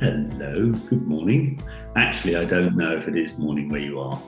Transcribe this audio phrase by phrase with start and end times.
[0.00, 1.62] Hello, good morning.
[1.94, 4.18] Actually, I don't know if it is morning where you are.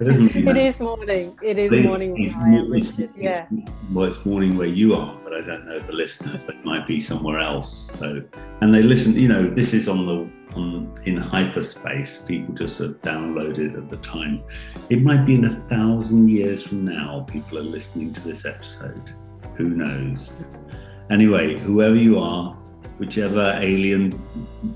[0.00, 1.38] It, doesn't it is morning.
[1.40, 3.10] It is it, morning where I am, Richard.
[3.16, 3.46] yeah.
[3.92, 6.46] well, it's morning where you are, but I don't know the listeners.
[6.46, 7.92] They might be somewhere else.
[7.96, 8.24] So,
[8.60, 9.14] and they listen.
[9.14, 12.22] You know, this is on the on in hyperspace.
[12.22, 14.42] People just have downloaded at the time.
[14.88, 17.24] It might be in a thousand years from now.
[17.30, 19.14] People are listening to this episode.
[19.54, 20.44] Who knows?
[21.08, 22.59] Anyway, whoever you are,
[23.00, 24.12] whichever alien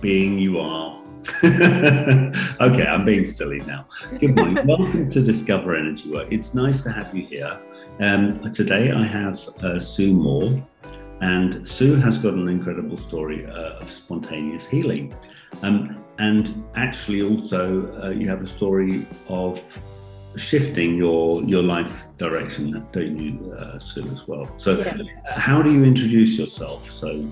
[0.01, 0.99] being you are.
[1.45, 3.87] okay, I'm being silly now.
[4.19, 4.67] Good morning.
[4.67, 6.29] Welcome to Discover Energy Work.
[6.31, 7.61] It's nice to have you here.
[8.01, 10.67] Um, today I have uh, Sue Moore,
[11.21, 15.15] and Sue has got an incredible story uh, of spontaneous healing.
[15.63, 19.61] Um, and actually, also, uh, you have a story of
[20.37, 24.51] shifting your your life direction, don't you, uh, Sue, as well?
[24.57, 25.09] So, yes.
[25.27, 26.91] how do you introduce yourself?
[26.91, 27.27] So,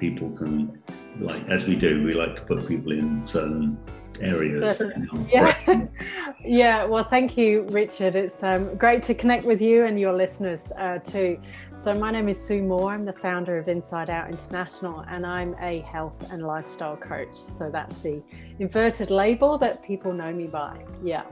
[0.00, 0.82] people can
[1.20, 3.78] like as we do we like to put people in certain
[4.20, 4.76] areas.
[4.76, 5.86] Certain, yeah.
[6.44, 8.16] yeah well thank you richard.
[8.16, 11.40] It's um, great to connect with you and your listeners uh, too.
[11.74, 12.92] So my name is sue moore.
[12.92, 17.34] I'm the founder of inside out international and i'm a health and lifestyle coach.
[17.34, 18.22] So that's the
[18.58, 20.82] inverted label that people know me by.
[21.02, 21.24] Yeah.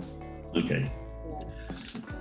[0.56, 0.90] Okay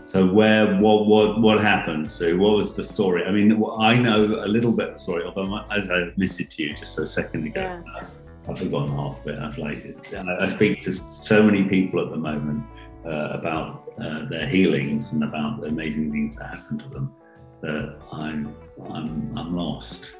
[0.07, 2.09] so where, what, what, what happened?
[2.09, 3.25] So what was the story?
[3.25, 6.63] I mean, I know a little bit of the story, although as I admitted to
[6.63, 8.07] you just a second ago, yeah.
[8.49, 9.37] I've forgotten half of it.
[9.37, 12.63] I was like, I, speak to so many people at the moment
[13.05, 17.13] uh, about uh, their healings and about the amazing things that happen to them
[17.61, 18.55] that I'm,
[18.89, 20.13] I'm, I'm lost.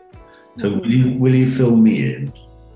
[0.58, 0.80] So mm-hmm.
[0.82, 2.34] will you, will you fill me in?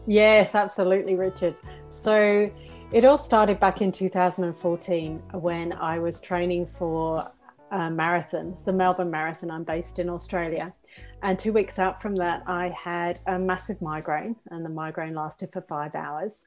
[0.07, 1.55] Yes, absolutely, Richard.
[1.89, 2.49] So
[2.91, 7.31] it all started back in 2014 when I was training for
[7.71, 9.49] a marathon, the Melbourne Marathon.
[9.49, 10.73] I'm based in Australia.
[11.23, 15.53] And two weeks out from that, I had a massive migraine, and the migraine lasted
[15.53, 16.43] for five hours.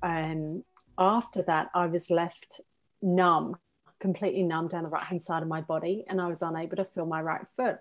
[0.00, 0.62] And
[0.98, 2.60] after that, I was left
[3.02, 3.56] numb,
[3.98, 6.84] completely numb down the right hand side of my body, and I was unable to
[6.84, 7.78] feel my right foot.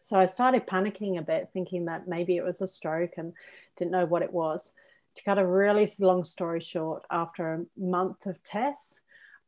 [0.00, 3.32] So I started panicking a bit, thinking that maybe it was a stroke and
[3.76, 4.72] didn't know what it was
[5.16, 9.00] to cut a really long story short, after a month of tests,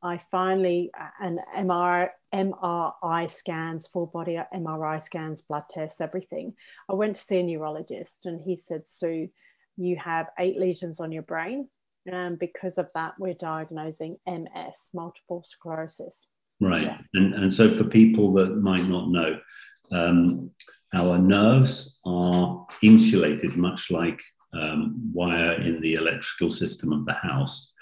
[0.02, 6.52] I finally, an MR, MRI scans, full body MRI scans, blood tests, everything.
[6.90, 9.30] I went to see a neurologist and he said, Sue,
[9.78, 11.68] you have eight lesions on your brain.
[12.06, 16.28] And because of that, we're diagnosing MS, multiple sclerosis.
[16.60, 16.82] Right.
[16.82, 16.98] Yeah.
[17.14, 19.38] And, and so for people that might not know,
[19.90, 20.50] um,
[20.92, 24.20] our nerves are insulated much like
[24.54, 27.72] um, wire in the electrical system of the house.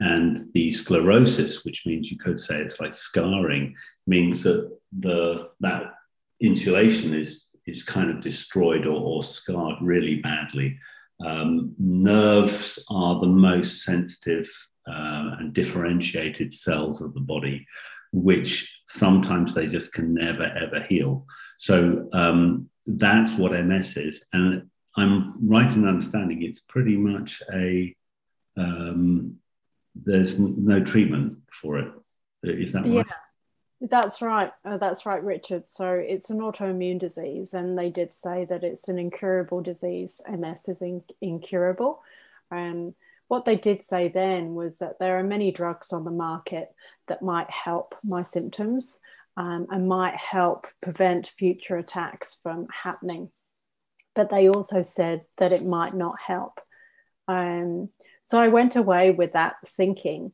[0.00, 3.76] And the sclerosis, which means you could say it's like scarring,
[4.06, 5.94] means that the that
[6.40, 10.76] insulation is is kind of destroyed or, or scarred really badly.
[11.24, 14.48] Um, nerves are the most sensitive
[14.88, 17.64] uh, and differentiated cells of the body,
[18.12, 21.26] which sometimes they just can never ever heal.
[21.58, 27.94] So um, that's what MS is, and I'm right in understanding it's pretty much a
[28.56, 29.36] um,
[29.94, 31.92] there's no treatment for it.
[32.42, 32.92] Is that right?
[32.92, 33.02] Yeah.
[33.80, 34.52] That's right.
[34.64, 35.66] Uh, that's right, Richard.
[35.66, 40.20] So it's an autoimmune disease, and they did say that it's an incurable disease.
[40.30, 42.00] MS is in- incurable.
[42.52, 42.94] Um,
[43.26, 46.72] what they did say then was that there are many drugs on the market
[47.08, 49.00] that might help my symptoms
[49.36, 53.30] um, and might help prevent future attacks from happening
[54.14, 56.60] but they also said that it might not help.
[57.28, 57.88] Um,
[58.22, 60.32] so I went away with that thinking,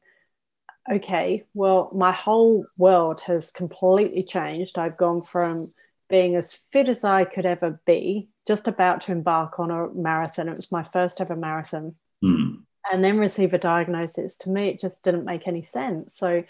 [0.90, 4.78] okay, well, my whole world has completely changed.
[4.78, 5.72] I've gone from
[6.08, 10.48] being as fit as I could ever be, just about to embark on a marathon.
[10.48, 11.94] It was my first ever marathon.
[12.24, 12.62] Mm.
[12.90, 14.38] And then receive a diagnosis.
[14.38, 16.16] To me, it just didn't make any sense.
[16.16, 16.44] So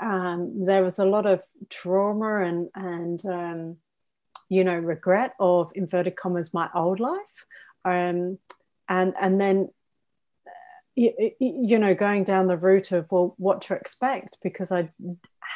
[0.00, 3.76] um, there was a lot of trauma and and um,
[4.48, 7.46] you know regret of inverted commas my old life.
[7.84, 8.38] Um,
[8.88, 9.68] and and then
[10.96, 14.88] you, you know going down the route of well what to expect because i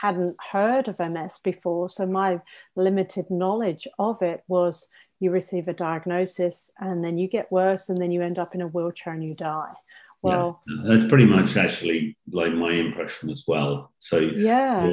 [0.00, 1.88] hadn't heard of ms before.
[1.88, 2.40] So my
[2.76, 4.88] limited knowledge of it was
[5.20, 8.60] you receive a diagnosis and then you get worse and then you end up in
[8.60, 9.72] a wheelchair and you die.
[10.22, 13.92] Well yeah, that's pretty much actually like my impression as well.
[13.98, 14.88] So yeah.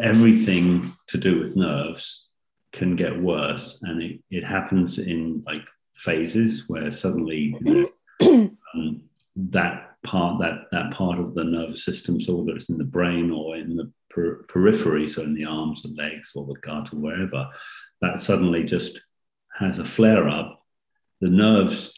[0.00, 2.28] everything to do with nerves
[2.72, 3.78] can get worse.
[3.82, 5.62] And it, it happens in like
[5.94, 7.54] phases where suddenly
[8.22, 9.02] um,
[9.36, 13.30] that part that that part of the nervous system so whether it's in the brain
[13.30, 16.96] or in the per- periphery so in the arms and legs or the gut or
[16.96, 17.48] wherever
[18.02, 19.00] that suddenly just
[19.54, 20.60] has a flare up.
[21.20, 21.94] The nerves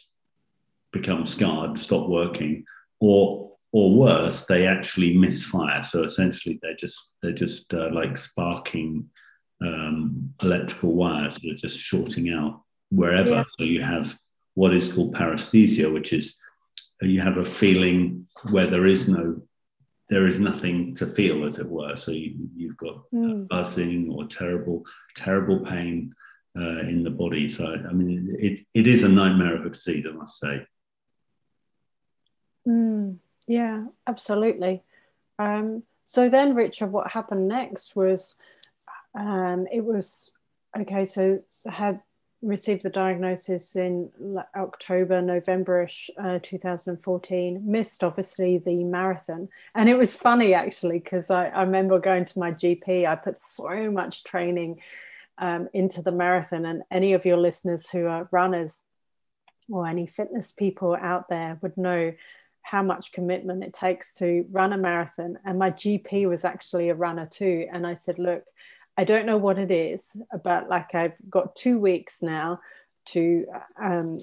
[0.93, 2.63] become scarred, stop working,
[3.01, 5.83] or or worse, they actually misfire.
[5.83, 9.09] So essentially, they're just they're just uh, like sparking
[9.61, 13.29] um, electrical wires that are just shorting out wherever.
[13.29, 13.43] Yeah.
[13.57, 14.17] So you have
[14.53, 16.35] what is called paresthesia, which is
[17.01, 19.41] uh, you have a feeling where there is no
[20.09, 23.47] there is nothing to feel as it were so you, have got mm.
[23.47, 24.83] buzzing or terrible
[25.15, 26.13] terrible pain
[26.57, 30.05] uh, in the body so i mean it, it is a nightmare of a disease
[30.07, 30.65] i must say
[32.67, 33.17] mm.
[33.47, 34.83] yeah absolutely
[35.39, 38.35] um, so then richard what happened next was
[39.15, 40.31] um, it was
[40.77, 42.01] okay so I had
[42.45, 44.11] received the diagnosis in
[44.55, 47.61] October, Novemberish, uh, 2014.
[47.65, 52.39] Missed obviously the marathon, and it was funny actually because I, I, remember going to
[52.39, 53.07] my GP.
[53.07, 54.81] I put so much training
[55.37, 58.81] um, into the marathon, and any of your listeners who are runners
[59.69, 62.13] or any fitness people out there would know
[62.61, 65.37] how much commitment it takes to run a marathon.
[65.45, 68.45] And my GP was actually a runner too, and I said, look.
[68.97, 72.59] I don't know what it is, but like I've got two weeks now
[73.07, 73.45] to
[73.81, 74.17] um,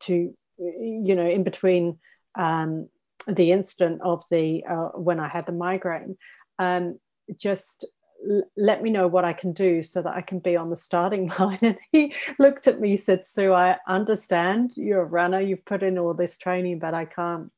[0.00, 1.98] to you know in between
[2.36, 2.88] um,
[3.26, 6.16] the instant of the uh, when I had the migraine,
[6.58, 6.98] um,
[7.36, 7.86] just
[8.28, 10.76] l- let me know what I can do so that I can be on the
[10.76, 11.58] starting line.
[11.62, 15.40] And he looked at me, said, "Sue, I understand you're a runner.
[15.40, 17.50] You've put in all this training, but I can't,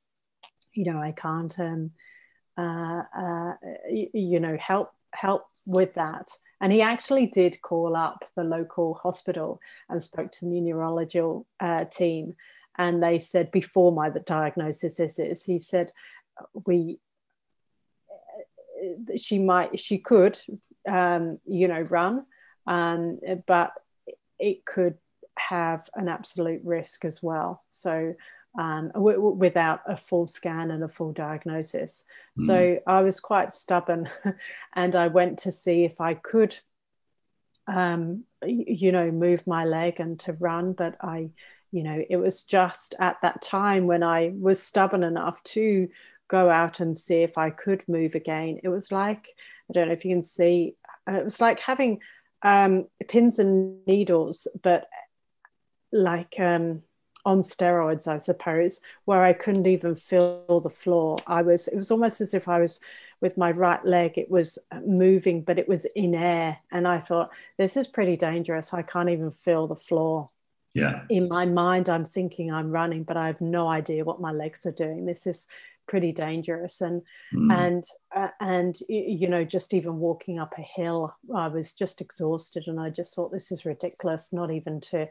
[0.74, 1.90] you know, I can't, um,
[2.58, 3.54] uh, uh,
[3.90, 6.28] you, you know, help help with that.
[6.60, 11.84] And he actually did call up the local hospital and spoke to the neurological uh,
[11.86, 12.34] team.
[12.78, 15.92] And they said, before my diagnosis is, he said,
[16.64, 16.98] we,
[18.10, 20.38] uh, she might, she could,
[20.88, 22.24] um, you know, run,
[22.66, 23.72] um, but
[24.38, 24.96] it could
[25.38, 27.62] have an absolute risk as well.
[27.68, 28.14] So
[28.58, 32.04] um, w- w- without a full scan and a full diagnosis.
[32.38, 32.46] Mm.
[32.46, 34.08] So I was quite stubborn
[34.74, 36.58] and I went to see if I could,
[37.66, 40.72] um, you know, move my leg and to run.
[40.74, 41.30] But I,
[41.70, 45.88] you know, it was just at that time when I was stubborn enough to
[46.28, 48.60] go out and see if I could move again.
[48.62, 49.28] It was like,
[49.68, 50.76] I don't know if you can see,
[51.08, 52.00] uh, it was like having
[52.42, 54.88] um, pins and needles, but
[55.92, 56.82] like, um,
[57.24, 61.18] on steroids, I suppose, where I couldn't even feel the floor.
[61.26, 62.80] I was, it was almost as if I was
[63.20, 66.58] with my right leg, it was moving, but it was in air.
[66.72, 68.74] And I thought, this is pretty dangerous.
[68.74, 70.30] I can't even feel the floor.
[70.74, 71.04] Yeah.
[71.08, 74.66] In my mind, I'm thinking I'm running, but I have no idea what my legs
[74.66, 75.04] are doing.
[75.04, 75.46] This is
[75.86, 77.02] pretty dangerous and
[77.34, 77.52] mm.
[77.52, 77.84] and
[78.14, 82.78] uh, and you know just even walking up a hill i was just exhausted and
[82.78, 85.08] i just thought this is ridiculous not even to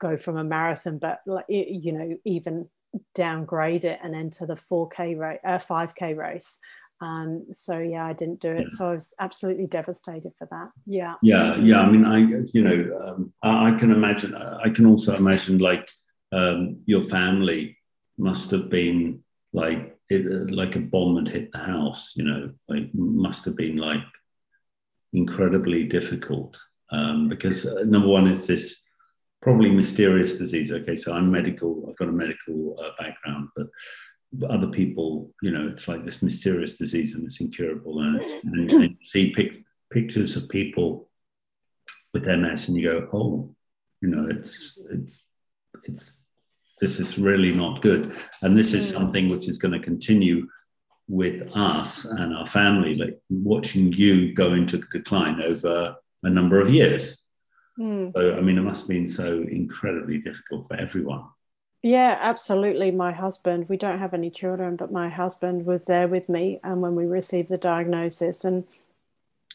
[0.00, 2.68] go from a marathon, but like you know, even
[3.14, 6.58] downgrade it and enter the 4K race, uh, 5K race.
[7.00, 8.62] Um, so yeah, I didn't do it.
[8.62, 8.76] Yeah.
[8.76, 10.70] So I was absolutely devastated for that.
[10.86, 11.14] Yeah.
[11.22, 11.80] Yeah, yeah.
[11.80, 12.18] I mean, I
[12.52, 14.34] you know, um, I, I, can imagine.
[14.34, 15.88] I can also imagine like
[16.32, 17.78] um, your family
[18.18, 22.12] must have been like it, like a bomb had hit the house.
[22.14, 24.02] You know, like must have been like
[25.14, 26.56] incredibly difficult
[26.92, 28.82] um, because uh, number one is this
[29.42, 30.70] probably mysterious disease.
[30.70, 33.66] Okay, so I'm medical, I've got a medical uh, background, but
[34.48, 38.00] other people, you know, it's like this mysterious disease and it's incurable.
[38.00, 41.08] And, it's, and you see pic- pictures of people
[42.14, 43.54] with MS and you go, oh,
[44.00, 45.24] you know, it's, it's,
[45.84, 46.18] it's,
[46.80, 48.16] this is really not good.
[48.42, 48.92] And this is mm.
[48.92, 50.46] something which is going to continue
[51.08, 56.60] with us and our family, like watching you go into the decline over a number
[56.60, 57.19] of years.
[57.78, 58.12] Mm.
[58.14, 61.24] So, I mean, it must have been so incredibly difficult for everyone.
[61.82, 62.90] Yeah, absolutely.
[62.90, 66.74] My husband, we don't have any children, but my husband was there with me and
[66.74, 68.44] um, when we received the diagnosis.
[68.44, 68.64] And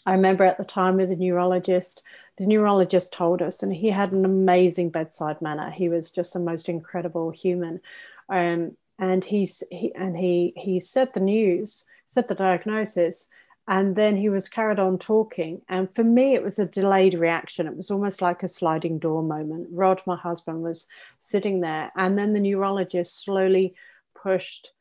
[0.08, 2.02] I remember at the time with the neurologist,
[2.38, 5.70] the neurologist told us, and he had an amazing bedside manner.
[5.70, 7.80] He was just the most incredible human.
[8.28, 13.28] Um, and he's he and he he said the news, said the diagnosis,
[13.68, 15.62] and then he was carried on talking.
[15.68, 17.68] And for me it was a delayed reaction.
[17.68, 19.70] It was almost like a sliding door moment.
[19.72, 21.92] Rod my husband was sitting there.
[21.96, 23.74] And then the neurologist slowly
[24.14, 24.72] pushed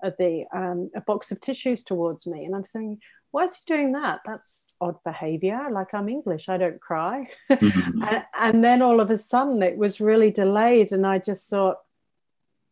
[0.00, 2.44] the um, a box of tissues towards me.
[2.44, 4.20] And i'm saying why is he doing that?
[4.24, 5.68] That's odd behavior.
[5.72, 6.48] Like i'm english.
[6.48, 7.28] I don't cry.
[7.50, 8.02] Mm-hmm.
[8.08, 10.92] and, and then all of a sudden it was really delayed.
[10.92, 11.78] And i just thought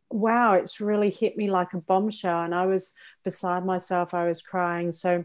[0.09, 2.45] wow it's really hit me like a bombshell.
[2.45, 2.95] And i was
[3.25, 4.15] beside myself.
[4.15, 4.93] I was crying.
[4.93, 5.25] So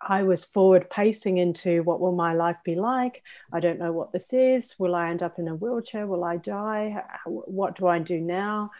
[0.00, 3.22] I was forward pacing into what will my life be like?
[3.52, 4.74] I don't know what this is.
[4.78, 6.06] Will I end up in a wheelchair?
[6.06, 7.02] Will I die?
[7.26, 8.70] What do I do now?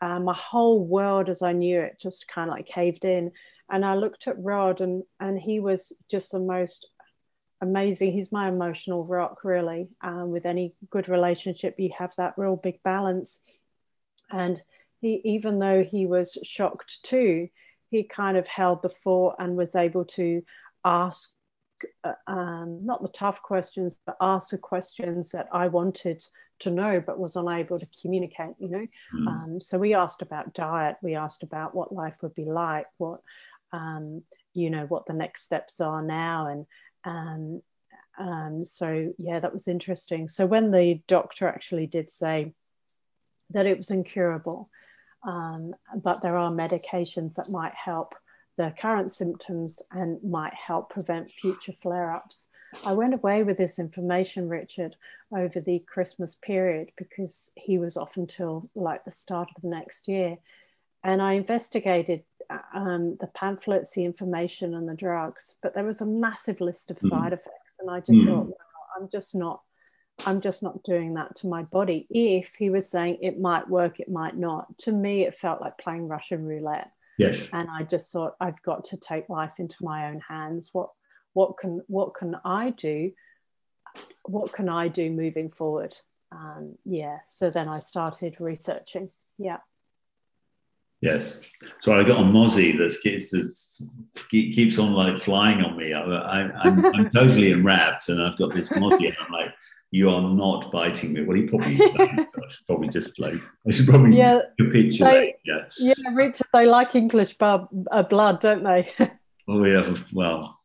[0.00, 3.32] uh, my whole world as I knew it just kind of like caved in.
[3.70, 6.88] And I looked at Rod, and and he was just the most
[7.60, 8.12] amazing.
[8.12, 9.88] He's my emotional rock, really.
[10.00, 13.40] Um, with any good relationship, you have that real big balance.
[14.30, 14.60] And
[15.00, 17.48] he, even though he was shocked too,
[17.90, 20.42] he kind of held the fort and was able to
[20.84, 21.32] ask
[22.04, 26.22] uh, um, not the tough questions, but ask the questions that I wanted
[26.60, 28.54] to know, but was unable to communicate.
[28.58, 29.26] You know, mm.
[29.26, 33.20] um, so we asked about diet, we asked about what life would be like, what
[33.72, 36.66] um, you know, what the next steps are now, and
[37.04, 37.62] um,
[38.18, 40.28] um, so yeah, that was interesting.
[40.28, 42.52] So when the doctor actually did say
[43.50, 44.68] that it was incurable,
[45.24, 48.14] um, but there are medications that might help
[48.56, 52.46] the current symptoms and might help prevent future flare ups.
[52.84, 54.96] I went away with this information, Richard,
[55.32, 60.08] over the Christmas period because he was off until like the start of the next
[60.08, 60.38] year.
[61.02, 62.22] And I investigated
[62.74, 66.98] um, the pamphlets, the information, and the drugs, but there was a massive list of
[66.98, 67.08] mm.
[67.08, 67.78] side effects.
[67.80, 68.26] And I just mm.
[68.26, 68.50] thought,
[68.98, 69.62] I'm just not.
[70.26, 72.06] I'm just not doing that to my body.
[72.10, 74.78] If he was saying it might work, it might not.
[74.80, 76.90] To me, it felt like playing Russian roulette.
[77.18, 77.48] Yes.
[77.52, 80.70] And I just thought I've got to take life into my own hands.
[80.72, 80.90] What
[81.32, 83.12] what can what can I do?
[84.24, 85.96] What can I do moving forward?
[86.32, 87.18] Um, yeah.
[87.26, 89.10] So then I started researching.
[89.38, 89.58] Yeah.
[91.00, 91.38] Yes.
[91.80, 93.82] So I got a mozzie that keeps,
[94.28, 95.94] keeps on like flying on me.
[95.94, 99.54] I, am totally enwrapped, and I've got this mozzie, and I'm like,
[99.90, 101.22] you are not biting me.
[101.22, 105.36] Well, he probably, I should probably just like, I should probably yeah, capitulate.
[105.44, 105.64] yeah.
[105.78, 108.88] yeah, Richard, they like English blood, uh, blood don't they?
[109.48, 110.60] well, we have, well,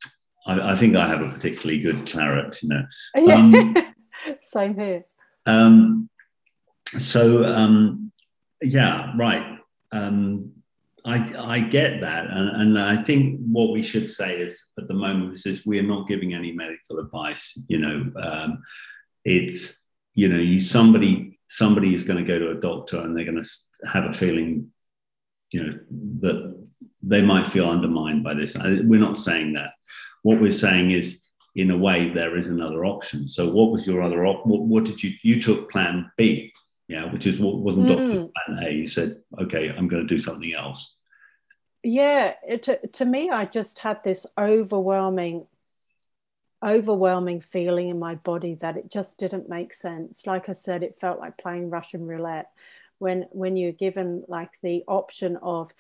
[0.46, 3.34] I, I, think I have a particularly good claret, you know.
[3.34, 3.76] Um,
[4.44, 5.06] Same here.
[5.48, 6.10] Um,
[7.00, 8.12] so, um,
[8.62, 9.60] yeah, right.
[9.92, 10.52] Um,
[11.04, 12.28] I, I get that.
[12.30, 16.08] And, and I think what we should say is at the moment is we're not
[16.08, 18.12] giving any medical advice, you know.
[18.22, 18.64] Um,
[19.26, 19.82] it's
[20.14, 23.42] you know you somebody somebody is going to go to a doctor and they're going
[23.42, 23.50] to
[23.92, 24.72] have a feeling
[25.52, 25.80] you know
[26.22, 26.66] that
[27.02, 28.56] they might feel undermined by this.
[28.58, 29.72] We're not saying that.
[30.24, 31.22] What we're saying is
[31.56, 33.30] in a way there is another option.
[33.30, 36.52] So what was your other op- what, what did you you took plan b
[36.88, 37.90] yeah which is what wasn't mm.
[37.90, 38.72] doctor plan a.
[38.72, 40.96] You said okay i'm going to do something else.
[41.84, 45.46] Yeah it, to me i just had this overwhelming
[46.64, 50.26] overwhelming feeling in my body that it just didn't make sense.
[50.26, 52.50] Like I said, it felt like playing Russian roulette
[53.00, 55.72] when when you're given like the option of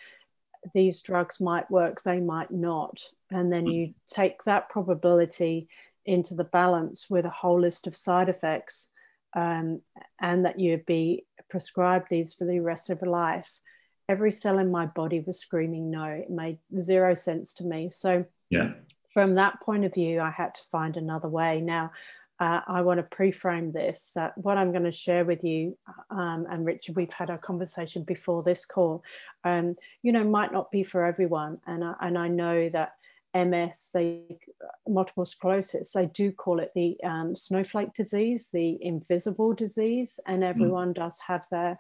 [0.73, 3.01] these drugs might work, they might not,
[3.31, 5.67] and then you take that probability
[6.05, 8.89] into the balance with a whole list of side effects,
[9.35, 9.79] um,
[10.19, 13.51] and that you'd be prescribed these for the rest of your life.
[14.09, 16.05] Every cell in my body was screaming no.
[16.05, 17.91] It made zero sense to me.
[17.93, 18.73] So yeah
[19.15, 21.61] from that point of view, I had to find another way.
[21.61, 21.91] Now,
[22.37, 24.11] uh, I want to pre-frame this.
[24.19, 25.77] Uh, what I'm going to share with you,
[26.11, 29.05] um, and Richard, we've had a conversation before this call.
[29.45, 32.91] Um, you know, might not be for everyone, and I, and I know that
[33.33, 34.37] MS, they
[34.85, 40.49] multiple sclerosis, they do call it the um, snowflake disease, the invisible disease, and mm.
[40.49, 40.95] everyone mm.
[40.95, 41.77] does have their.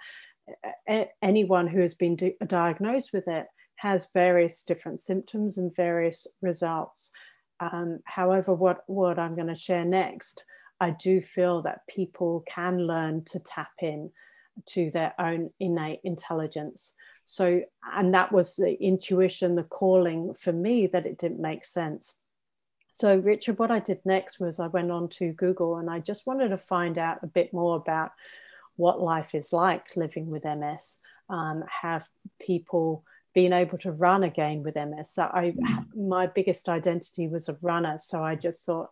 [1.21, 2.15] Anyone who has been
[2.47, 7.11] diagnosed with it has various different symptoms and various results.
[7.59, 10.43] Um, however, what, what I'm going to share next,
[10.79, 14.11] I do feel that people can learn to tap in
[14.67, 16.93] to their own innate intelligence.
[17.23, 17.61] So,
[17.93, 22.13] and that was the intuition, the calling for me that it didn't make sense.
[22.91, 26.25] So, Richard, what I did next was I went on to Google and I just
[26.27, 28.11] wanted to find out a bit more about
[28.77, 30.99] what life is like living with MS.
[31.29, 32.07] Um, have
[32.39, 33.03] people
[33.35, 35.11] being able to run again with MS.
[35.11, 35.85] So I, mm.
[35.95, 37.97] my biggest identity was a runner.
[37.99, 38.89] So I just thought,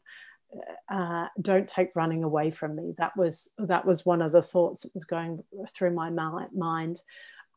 [0.91, 2.93] uh, don't take running away from me.
[2.97, 7.01] That was that was one of the thoughts that was going through my mind.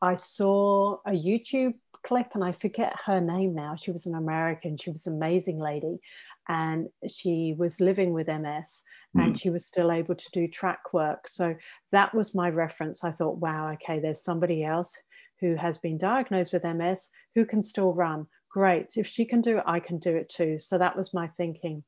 [0.01, 3.75] I saw a YouTube clip, and I forget her name now.
[3.75, 4.77] She was an American.
[4.77, 5.99] She was an amazing lady,
[6.47, 8.83] and she was living with MS,
[9.15, 9.23] mm.
[9.23, 11.27] and she was still able to do track work.
[11.27, 11.55] So
[11.91, 13.03] that was my reference.
[13.03, 14.97] I thought, wow, okay, there's somebody else
[15.39, 18.27] who has been diagnosed with MS who can still run.
[18.49, 18.97] Great.
[18.97, 20.59] If she can do it, I can do it too.
[20.59, 21.83] So that was my thinking.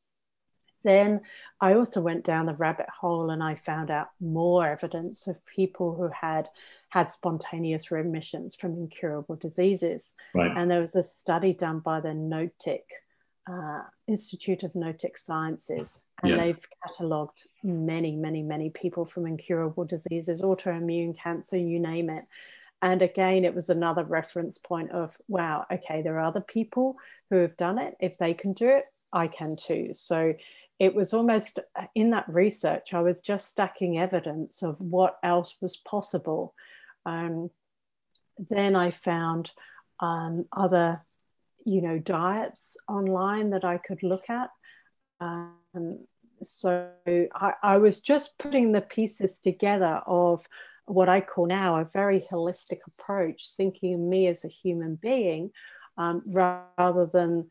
[0.83, 1.21] Then
[1.59, 5.95] I also went down the rabbit hole and I found out more evidence of people
[5.95, 6.49] who had
[6.89, 10.15] had spontaneous remissions from incurable diseases.
[10.33, 10.51] Right.
[10.55, 12.85] And there was a study done by the Noetic
[13.49, 16.37] uh, Institute of Noetic Sciences, and yeah.
[16.37, 22.25] they've catalogued many, many, many people from incurable diseases, autoimmune cancer, you name it
[22.81, 26.95] and again, it was another reference point of, wow, okay, there are other people
[27.29, 27.95] who have done it.
[27.99, 29.89] If they can do it, I can too.
[29.93, 30.33] So
[30.79, 35.55] it was almost uh, in that research, I was just stacking evidence of what else
[35.61, 36.53] was possible.
[37.05, 37.49] Um,
[38.49, 39.51] then I found
[39.99, 41.03] um, other,
[41.65, 44.49] you know, diets online that I could look at.
[45.19, 45.99] Um,
[46.41, 46.89] so
[47.35, 50.47] I, I was just putting the pieces together of
[50.89, 55.51] what I call now a very holistic approach, thinking of me as a human being
[55.97, 57.49] um, rather than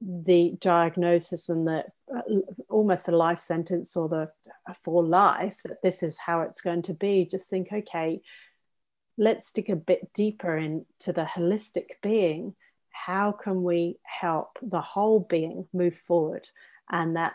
[0.00, 2.22] the diagnosis and the uh,
[2.68, 4.30] almost a life sentence or the
[4.82, 7.26] for life that this is how it's going to be.
[7.30, 8.20] Just think, okay,
[9.16, 12.54] let's dig a bit deeper into the holistic being.
[12.90, 16.48] How can we help the whole being move forward?
[16.90, 17.34] And that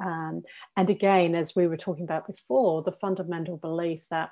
[0.00, 0.42] um,
[0.76, 4.30] and again, as we were talking about before, the fundamental belief that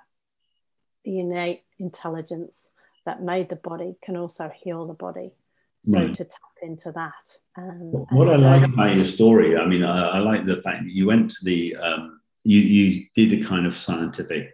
[1.04, 2.72] the innate intelligence
[3.06, 5.32] that made the body can also heal the body.
[5.80, 6.14] So right.
[6.14, 7.12] to tap into that.
[7.56, 10.92] Um, what I like about your story, I mean, I, I, like the fact that
[10.92, 14.52] you went to the, um, you, you did a kind of scientific,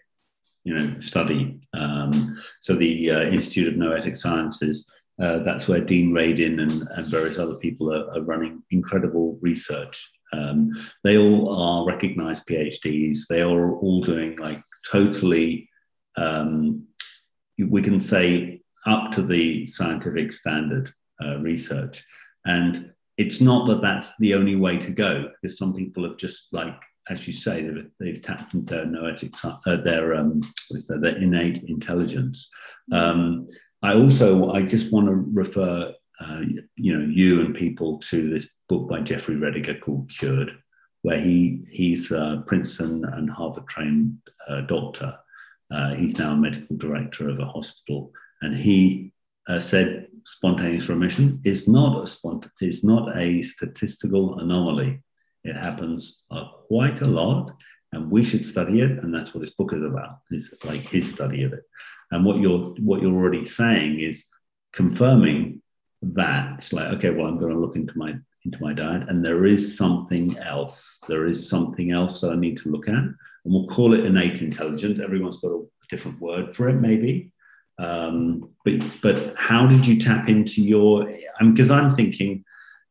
[0.65, 1.61] you know, study.
[1.73, 4.87] Um, so the uh, Institute of Noetic Sciences,
[5.21, 10.11] uh, that's where Dean Radin and, and various other people are, are running incredible research.
[10.33, 10.73] Um,
[11.05, 13.21] they all are recognized PhDs.
[13.29, 14.61] They are all doing like
[14.91, 15.71] totally
[16.17, 16.87] um,
[17.59, 20.93] we can say up to the scientific standard
[21.25, 22.05] uh, research.
[22.45, 26.49] And it's not that that's the only way to go, because some people have just
[26.53, 26.75] like,
[27.09, 30.43] as you say, they've, they've tapped into their noetic, uh, their, um,
[30.89, 32.49] their innate intelligence.
[32.93, 33.49] Um,
[33.83, 36.43] I also, I just want to refer, uh,
[36.77, 40.51] you know, you and people to this book by Jeffrey Rediger called Cured,
[41.03, 44.17] where he he's a Princeton and Harvard trained
[44.49, 45.15] uh, doctor,
[45.71, 49.13] uh, he's now a medical director of a hospital, and he
[49.49, 55.03] uh, said spontaneous remission is not a spont- is not a statistical anomaly.
[55.43, 57.53] It happens uh, quite a lot,
[57.93, 59.03] and we should study it.
[59.03, 60.19] And that's what this book is about.
[60.31, 61.65] It's like his study of it.
[62.11, 64.25] And what you're what you're already saying is
[64.73, 65.63] confirming
[66.03, 69.25] that it's like okay, well, I'm going to look into my into my diet, and
[69.25, 70.99] there is something else.
[71.09, 73.05] There is something else that I need to look at
[73.45, 75.01] and we'll call it innate intelligence.
[75.01, 77.33] Everyone's got a different word for it, maybe.
[77.79, 81.13] Um, but but how did you tap into your?
[81.41, 82.45] Because I'm, I'm thinking,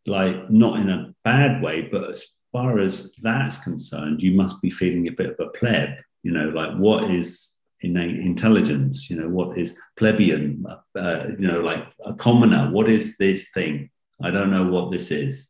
[0.06, 4.70] like, not in a bad way, but as far as that's concerned, you must be
[4.70, 5.98] feeling a bit of a pleb.
[6.24, 9.10] You know, like what is innate intelligence?
[9.10, 10.66] You know, what is plebeian?
[10.96, 12.70] Uh, you know, like a commoner.
[12.72, 13.90] What is this thing?
[14.22, 15.50] I don't know what this is.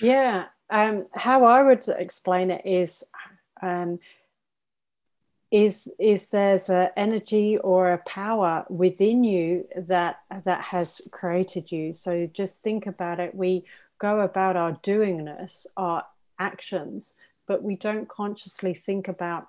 [0.00, 0.46] Yeah.
[0.70, 3.04] Um, how I would explain it is
[3.62, 3.98] um,
[5.50, 11.92] is is there's an energy or a power within you that that has created you.
[11.92, 13.34] So just think about it.
[13.34, 13.64] We
[13.98, 16.04] go about our doingness our
[16.38, 17.14] actions
[17.46, 19.48] but we don't consciously think about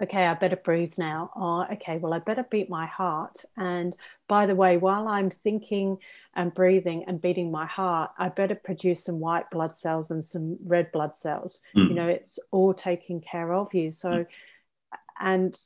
[0.00, 3.44] okay i better breathe now or okay well i better beat my heart.
[3.56, 3.94] And
[4.28, 5.98] by the way while i'm thinking
[6.34, 10.58] and breathing and beating my heart i better produce some white blood cells and some
[10.64, 11.60] red blood cells.
[11.74, 11.88] Mm.
[11.88, 13.90] you know it's all taking care of you.
[13.90, 14.26] So mm
[15.20, 15.58] and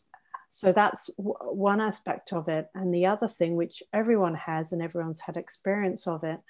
[0.48, 2.68] so that's w- one aspect of it.
[2.74, 6.40] And the other thing which everyone has and everyone's had experience of it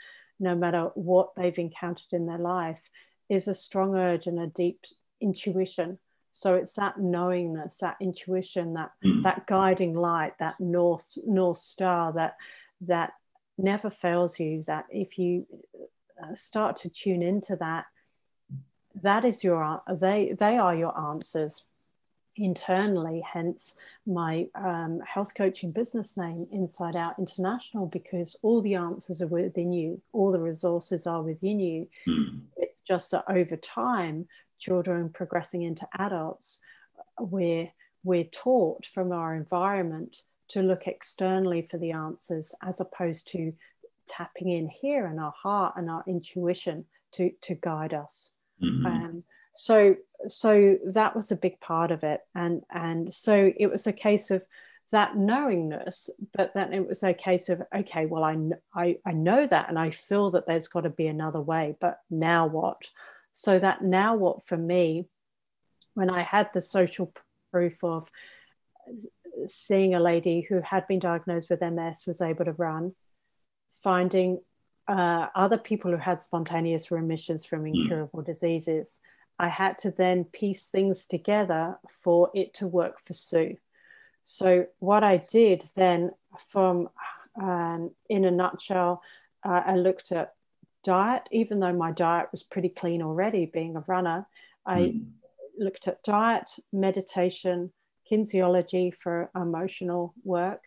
[0.40, 2.88] no matter what they've encountered in their life
[3.28, 4.80] is a strong urge and a deep
[5.20, 5.98] intuition.
[6.32, 9.22] So it's that knowingness that intuition that mm.
[9.24, 12.36] that guiding light that north north star that
[12.82, 13.12] that
[13.58, 15.46] never fails you that if you
[16.22, 17.84] uh, start to tune into that
[19.02, 21.64] that is your they they are your answers
[22.36, 29.20] internally, hence my um, health coaching business name, Inside Out International, because all the answers
[29.22, 31.88] are within you, all the resources are within you.
[32.06, 32.40] Mm.
[32.56, 34.26] It's just that over time,
[34.58, 36.60] children progressing into adults,
[37.18, 37.70] we're,
[38.04, 43.52] we're taught from our environment to look externally for the answers as opposed to
[44.08, 48.32] tapping in here in our heart and our intuition to, to guide us.
[48.62, 48.86] Mm-hmm.
[48.86, 49.96] Um, so
[50.28, 54.30] so that was a big part of it and and so it was a case
[54.30, 54.42] of
[54.92, 58.36] that knowingness but then it was a case of okay well I,
[58.74, 62.00] I i know that and i feel that there's got to be another way but
[62.10, 62.90] now what
[63.32, 65.06] so that now what for me
[65.94, 67.12] when i had the social
[67.52, 68.10] proof of
[69.46, 72.94] seeing a lady who had been diagnosed with ms was able to run
[73.72, 74.40] finding
[74.88, 77.68] uh, other people who had spontaneous remissions from hmm.
[77.68, 78.98] incurable diseases
[79.40, 83.56] I had to then piece things together for it to work for Sue.
[84.22, 86.10] So what I did then,
[86.50, 86.90] from
[87.40, 89.02] um, in a nutshell,
[89.42, 90.34] uh, I looked at
[90.84, 91.22] diet.
[91.32, 94.26] Even though my diet was pretty clean already, being a runner,
[94.66, 95.06] I mm.
[95.58, 97.72] looked at diet, meditation,
[98.12, 100.62] kinesiology for emotional work,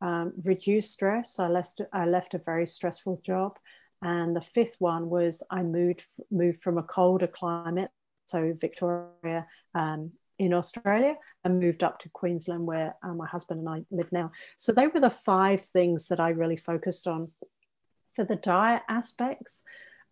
[0.00, 1.38] um, reduce stress.
[1.38, 3.58] I left I left a very stressful job,
[4.00, 7.90] and the fifth one was I moved moved from a colder climate,
[8.26, 13.68] so Victoria um, in Australia, and moved up to Queensland where uh, my husband and
[13.68, 14.32] I live now.
[14.56, 17.30] So they were the five things that I really focused on.
[18.14, 19.64] For the diet aspects,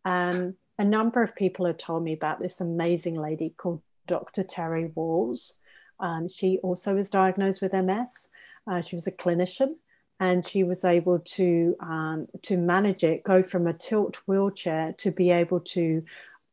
[0.05, 4.42] um, a number of people had told me about this amazing lady called Dr.
[4.42, 5.53] Terry Wahls.
[6.01, 8.31] Um, she also was diagnosed with MS.
[8.70, 9.75] Uh, she was a clinician
[10.22, 15.11] and she was able to um, to manage it, go from a tilt wheelchair to
[15.11, 16.05] be able to,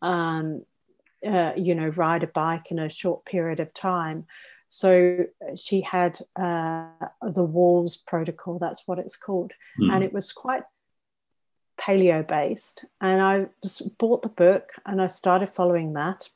[0.02, 0.64] um,
[1.26, 4.26] uh, you know, ride a bike in a short period of time.
[4.68, 6.86] So she had uh,
[7.22, 8.60] the Wahls protocol.
[8.60, 9.92] That's what it's called, mm.
[9.94, 10.64] and it was quite
[11.80, 12.86] paleo based.
[13.02, 13.48] And I
[13.98, 16.30] bought the book and I started following that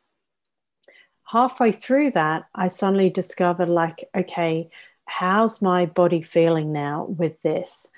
[1.25, 4.69] halfway through that, I suddenly discovered, like, okay,
[5.05, 7.89] how's my body feeling now with this?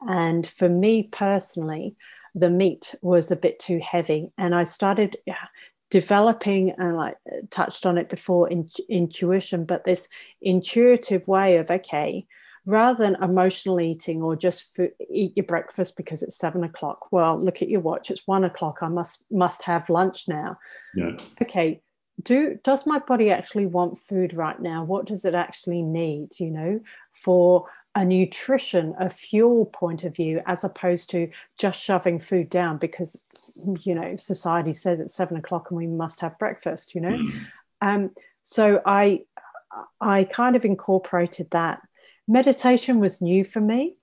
[0.00, 1.96] And for me personally,
[2.34, 4.32] the meat was a bit too heavy.
[4.38, 5.16] And I started
[5.92, 7.14] developing, and I
[7.50, 10.08] touched on it before, in, intuition, but this
[10.40, 12.26] intuitive way of, okay,
[12.64, 14.78] rather than emotional eating or just
[15.10, 18.78] eat your breakfast because it's seven o'clock well look at your watch it's one o'clock
[18.82, 20.56] i must must have lunch now
[20.94, 21.10] yeah.
[21.42, 21.82] okay
[22.22, 26.52] do does my body actually want food right now what does it actually need you
[26.52, 26.78] know
[27.12, 31.28] for a nutrition a fuel point of view as opposed to
[31.58, 33.20] just shoving food down because
[33.82, 37.10] you know society says it's seven o'clock and we must have breakfast you know?
[37.10, 37.46] Mm.
[37.82, 38.10] um,
[38.42, 39.20] so i
[40.00, 41.80] i kind of incorporated that.
[42.28, 43.96] Meditation was new for me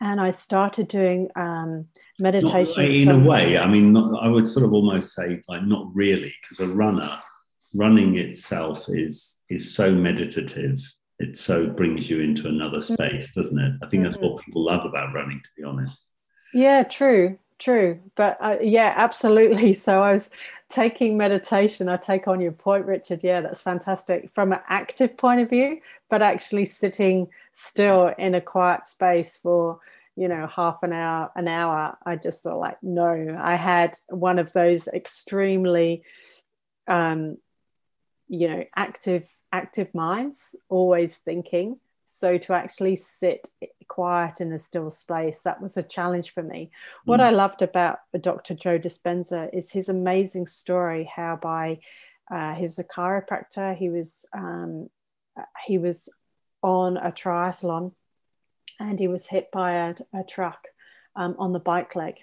[0.00, 1.86] and i started doing um,
[2.18, 3.58] meditation in a way.
[3.58, 7.20] i mean not, i would sort of almost say like not really because a runner
[7.74, 10.80] running itself is is so meditative
[11.18, 12.92] it so brings you into another mm.
[12.92, 13.74] space doesn't it?
[13.82, 14.44] I think that's what mm-hmm.
[14.44, 15.98] people love about running to be honest.
[16.52, 18.00] Yeah true true.
[18.16, 19.72] But uh, yeah absolutely.
[19.86, 20.30] So i was
[20.68, 21.88] taking meditation.
[21.88, 23.20] I take on your point richard.
[23.22, 28.40] Yeah that's fantastic from an active point of view but actually sitting still in a
[28.40, 29.80] quiet space for
[30.16, 33.38] you know half an hour an hour i just sort of like no.
[33.38, 36.02] I had one of those extremely
[36.88, 37.36] um
[38.28, 41.78] you know active active minds always thinking.
[42.06, 43.48] So to actually sit
[43.88, 46.70] quiet in a still space that was a challenge for me.
[46.70, 46.70] Mm.
[47.04, 51.78] what i loved about dr joe dispenza is his amazing story how by
[52.30, 53.76] uh, he was a chiropractor.
[53.76, 54.88] He was um,
[55.64, 56.08] he was
[56.62, 57.92] on a triathlon
[58.80, 60.66] and he was hit by a, a truck
[61.14, 62.16] um, on the bike leg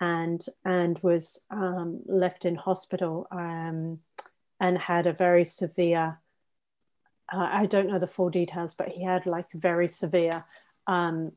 [0.00, 3.98] and and was um, left in hospital um,
[4.60, 6.18] and had a very severe
[7.32, 10.44] uh, i don't know the full details but he had like very severe
[10.86, 11.32] um,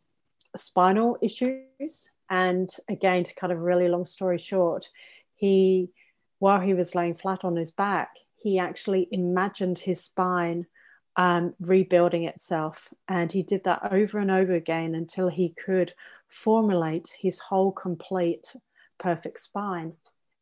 [0.56, 2.12] spinal issues.
[2.30, 4.90] And again to cut a really long story short
[5.36, 5.92] he
[6.40, 10.66] while he was laying flat on his back he actually imagined his spine
[11.18, 12.94] um, rebuilding itself.
[13.08, 15.94] And he did that over and over again until he could
[16.28, 18.56] formulate his whole complete
[18.98, 19.94] perfect spine.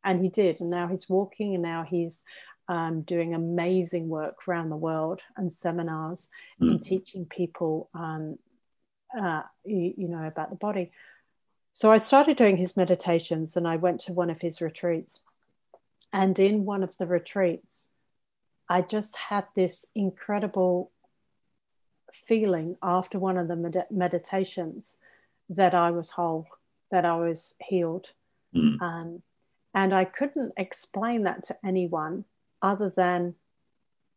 [0.04, 0.60] And he did.
[0.60, 2.24] And now he's walking and now he's
[2.68, 6.70] um, doing amazing work around the world and seminars mm.
[6.70, 8.38] and teaching people, um,
[9.18, 10.90] uh, you, you, know, about the body.
[11.72, 15.20] So I started doing his meditations and I went to one of his retreats.
[16.12, 17.92] And in one of the retreats,
[18.68, 20.90] I just had this incredible
[22.12, 24.98] feeling after one of the med- meditations
[25.50, 26.46] that I was whole,
[26.90, 28.06] that I was healed.
[28.54, 28.80] Mm.
[28.80, 29.22] Um,
[29.74, 32.24] and I couldn't explain that to anyone
[32.64, 33.34] other than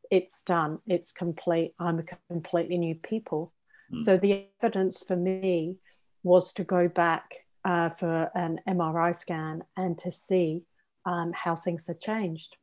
[0.09, 3.53] it's done, it's complete, I'm a completely new people.
[3.93, 4.05] Mm.
[4.05, 5.77] So the evidence for me
[6.23, 10.63] was to go back uh, for an MRI scan and to see
[11.05, 12.55] um, how things had changed.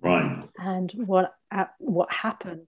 [0.00, 0.42] Right.
[0.58, 2.66] And what uh, what happened?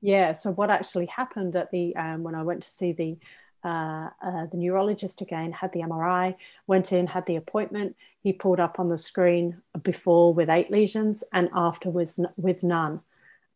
[0.00, 0.34] Yeah.
[0.34, 3.18] So what actually happened at the um, when I went to see the
[3.66, 7.96] uh, uh, the neurologist again had the MRI, went in, had the appointment.
[8.22, 13.00] He pulled up on the screen before with eight lesions and afterwards with none.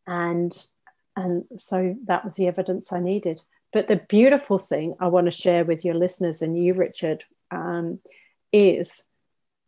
[0.07, 0.57] And,
[1.17, 3.41] and so that was the evidence I needed.
[3.73, 7.99] But the beautiful thing I want to share with your listeners and you, Richard, um,
[8.53, 9.05] is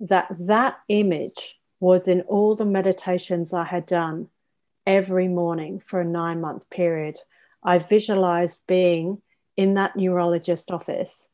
[0.01, 4.29] that that image was in all the meditations I had done
[4.85, 7.19] every morning for a nine month period
[7.63, 9.23] I visualized being
[9.57, 11.29] in that neurologist office,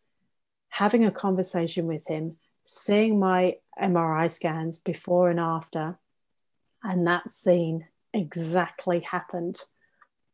[0.68, 5.98] having a conversation with him, seeing my MRI scans before and after,
[6.82, 9.58] and that scene exactly happened.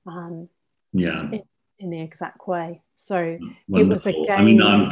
[0.07, 0.49] Um,
[0.92, 1.23] yeah.
[1.23, 1.42] In,
[1.79, 2.83] in, the exact way.
[2.94, 3.79] So Wonderful.
[3.79, 4.27] it was a game.
[4.31, 4.90] I mean, I'm,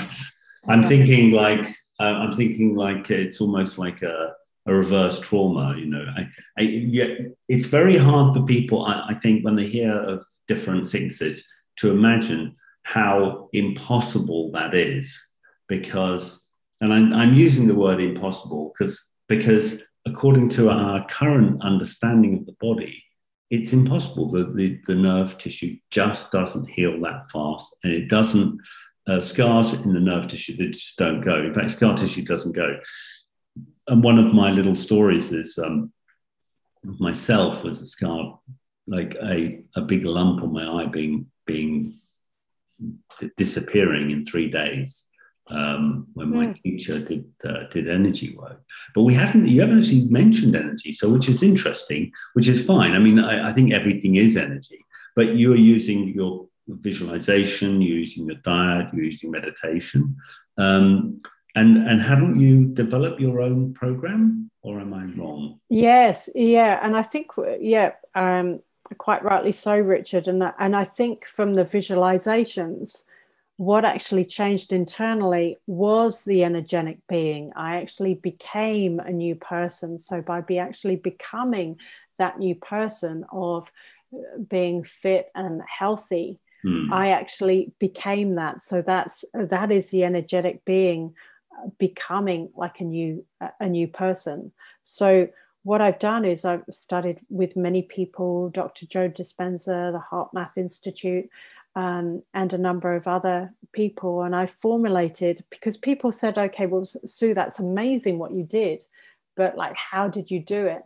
[0.68, 1.66] I'm thinking like,
[2.00, 4.32] uh, I'm thinking like it's almost like a,
[4.66, 6.04] a reverse trauma, you know.
[6.16, 6.28] I,
[6.58, 7.14] I, yeah,
[7.48, 11.90] it's very hard for people, I, I think, when they hear of different sicknesses to
[11.90, 15.26] imagine how impossible that is
[15.68, 16.40] because
[16.80, 22.46] and I'm, I'm using the word impossible because because according to our current understanding of
[22.46, 23.02] the body
[23.52, 24.30] it's impossible.
[24.30, 28.58] The, the, the nerve tissue just doesn't heal that fast and it doesn't
[29.06, 31.36] uh, scars in the nerve tissue they just don't go.
[31.36, 32.78] In fact scar tissue doesn't go.
[33.88, 35.92] And one of my little stories is um,
[36.82, 38.40] myself was a scar
[38.86, 42.00] like a, a big lump on my eye being being
[43.36, 45.06] disappearing in three days
[45.48, 46.62] um, when my mm.
[46.62, 48.62] teacher did uh, did energy work.
[48.94, 52.92] But we haven't you haven't actually mentioned energy, so which is interesting, which is fine.
[52.92, 54.80] I mean, I, I think everything is energy,
[55.16, 60.16] but you are using your visualization, you're using your diet, you're using meditation.
[60.58, 61.20] Um,
[61.54, 65.60] and and haven't you developed your own program, or am I wrong?
[65.68, 67.26] Yes, yeah, and I think
[67.60, 68.60] yeah, um,
[68.98, 70.28] quite rightly so, Richard.
[70.28, 73.04] And and I think from the visualizations,
[73.56, 77.52] what actually changed internally was the energetic being.
[77.54, 79.98] I actually became a new person.
[79.98, 81.76] So by be actually becoming
[82.18, 83.70] that new person of
[84.12, 86.92] uh, being fit and healthy, mm.
[86.92, 88.60] I actually became that.
[88.60, 91.14] So that's that is the energetic being
[91.56, 93.24] uh, becoming like a new
[93.60, 94.52] a new person.
[94.82, 95.28] So
[95.64, 98.86] what I've done is I've studied with many people, Dr.
[98.86, 101.28] Joe Dispenza, the HeartMath Institute,
[101.76, 104.22] um, and a number of other people.
[104.22, 108.82] And I formulated because people said, okay, well, Sue, that's amazing what you did,
[109.36, 110.82] but like, how did you do it?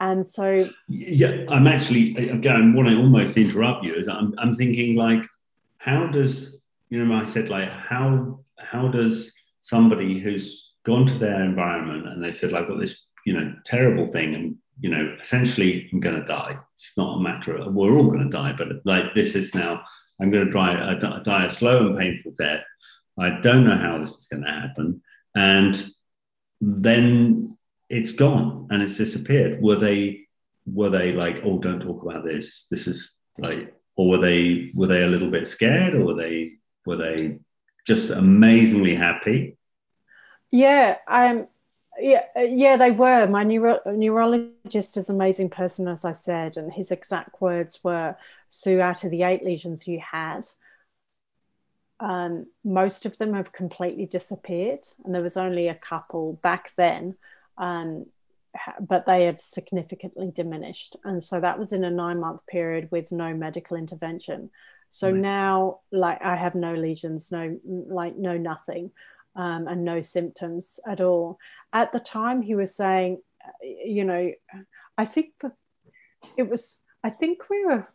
[0.00, 4.96] And so, yeah, I'm actually, again, want to almost interrupt you is I'm, I'm thinking
[4.96, 5.22] like,
[5.78, 6.56] how does,
[6.88, 12.22] you know, I said like, how, how does somebody who's gone to their environment and
[12.22, 16.20] they said, like, got this, you know, terrible thing and you know, essentially, I'm going
[16.20, 16.56] to die.
[16.74, 19.82] It's not a matter of we're all going to die, but like this is now
[20.20, 22.64] I'm going to die a, die a slow and painful death.
[23.18, 25.02] I don't know how this is going to happen.
[25.34, 25.92] And
[26.60, 29.60] then it's gone and it's disappeared.
[29.60, 30.28] Were they
[30.66, 32.66] were they like, oh, don't talk about this?
[32.70, 36.52] This is like, or were they were they a little bit scared, or were they
[36.86, 37.38] were they
[37.86, 39.56] just amazingly happy?
[40.50, 41.48] Yeah, um,
[42.00, 43.26] yeah, yeah, they were.
[43.26, 48.16] My neuro- neurologist is an amazing person, as I said, and his exact words were,
[48.48, 50.46] "Sue, out of the eight lesions you had,
[52.00, 57.16] um, most of them have completely disappeared, and there was only a couple back then,
[57.56, 58.06] um,
[58.80, 63.34] but they had significantly diminished, and so that was in a nine-month period with no
[63.34, 64.50] medical intervention.
[64.88, 65.20] So right.
[65.20, 68.92] now, like, I have no lesions, no, like, no nothing."
[69.38, 71.38] Um, and no symptoms at all
[71.72, 73.22] at the time he was saying,
[73.62, 74.32] you know,
[74.96, 75.32] I think
[76.36, 77.88] it was, I think we were,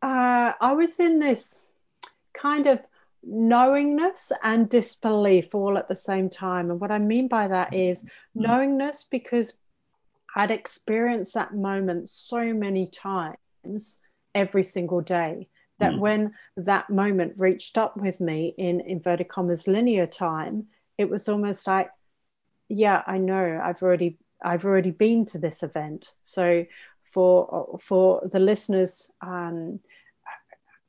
[0.00, 1.60] uh, I was in this
[2.32, 2.80] kind of
[3.22, 6.70] knowingness and disbelief all at the same time.
[6.70, 9.54] And what I mean by that is knowingness because
[10.34, 13.98] I'd experienced that moment so many times
[14.34, 15.48] every single day
[15.82, 15.98] that mm.
[15.98, 20.68] when that moment reached up with me in inverted commas linear time,
[20.98, 21.90] it was almost like
[22.68, 26.64] yeah i know i've already i've already been to this event so
[27.04, 29.78] for for the listeners um,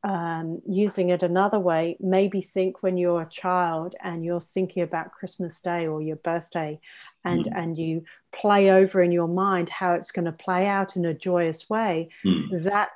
[0.05, 5.11] um, using it another way maybe think when you're a child and you're thinking about
[5.11, 6.79] christmas day or your birthday
[7.25, 7.51] and mm.
[7.55, 11.13] and you play over in your mind how it's going to play out in a
[11.13, 12.63] joyous way mm.
[12.63, 12.89] that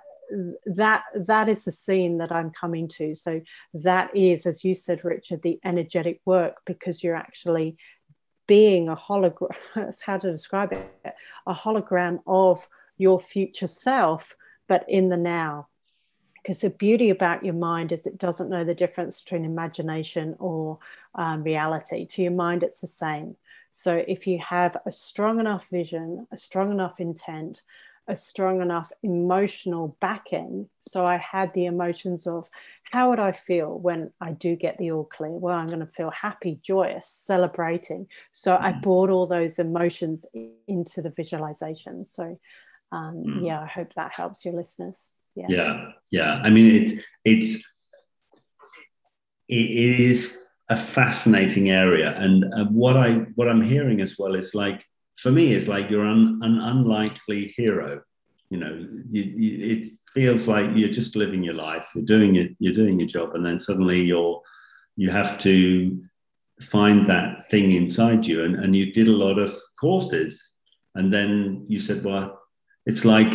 [0.65, 3.13] that that is the scene that i'm coming to.
[3.13, 3.41] So
[3.73, 7.77] that is as you said richard the energetic work because you're actually
[8.47, 9.55] being a hologram
[10.05, 14.35] how to describe it a hologram of your future self
[14.67, 15.67] but in the now.
[16.35, 20.79] Because the beauty about your mind is it doesn't know the difference between imagination or
[21.15, 22.05] um, reality.
[22.05, 23.35] To your mind it's the same.
[23.69, 27.63] So if you have a strong enough vision a strong enough intent
[28.07, 30.69] a strong enough emotional backing.
[30.79, 32.47] So I had the emotions of
[32.83, 35.31] how would I feel when I do get the all clear?
[35.31, 38.07] Well, I'm going to feel happy, joyous, celebrating.
[38.31, 38.61] So mm.
[38.61, 40.25] I brought all those emotions
[40.67, 42.05] into the visualization.
[42.05, 42.39] So
[42.91, 43.45] um, mm.
[43.45, 45.09] yeah, I hope that helps your listeners.
[45.37, 47.63] yeah yeah yeah i mean it, it's
[49.47, 50.37] it is
[50.69, 54.83] a fascinating area and uh, what i what i'm hearing as well is like
[55.17, 58.01] for me it's like you're un, an unlikely hero.
[58.49, 62.55] You know you, you, it feels like you're just living your life you're doing it
[62.59, 64.41] you're doing your job and then suddenly you're
[64.95, 66.01] you have to
[66.61, 70.53] find that thing inside you and, and you did a lot of courses
[70.95, 72.39] and then you said well
[72.85, 73.31] it's like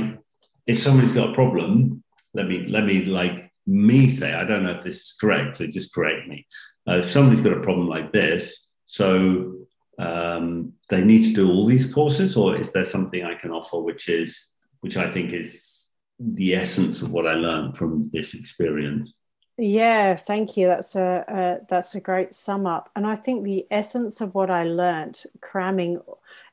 [0.66, 4.72] if somebody's got a problem let me let me like me say i don't know
[4.72, 6.46] if this is correct so just correct me.
[6.88, 9.54] Uh, if somebody's got a problem like this so
[9.98, 13.78] um, they need to do all these courses or is there something i can offer
[13.78, 14.50] which is
[14.81, 15.87] which i think is
[16.18, 19.14] the essence of what i learned from this experience
[19.59, 20.66] yeah, thank you.
[20.66, 22.90] That's a, that's a great sum up.
[22.96, 26.00] And I think the essence of what I learned, cramming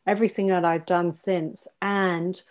[0.05, 2.41] everything that I've done since, and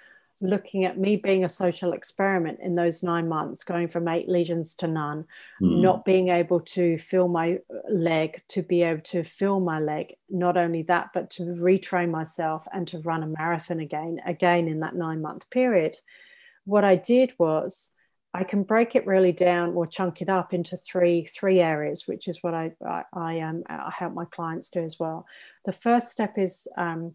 [0.41, 4.75] looking at me being a social experiment in those nine months, going from eight lesions
[4.77, 5.25] to none,
[5.61, 5.81] mm.
[5.83, 10.15] not being able to feel my leg, to be able to feel my leg.
[10.29, 14.81] Not only that, but to retrain myself and to run a marathon again, again in
[14.81, 15.97] that nine month period.
[16.65, 17.91] What I did was
[18.35, 22.29] I can break it really down or chunk it up into three three areas, which
[22.29, 25.27] is what I I, I, um, I help my clients do as well.
[25.65, 27.15] The first step is um,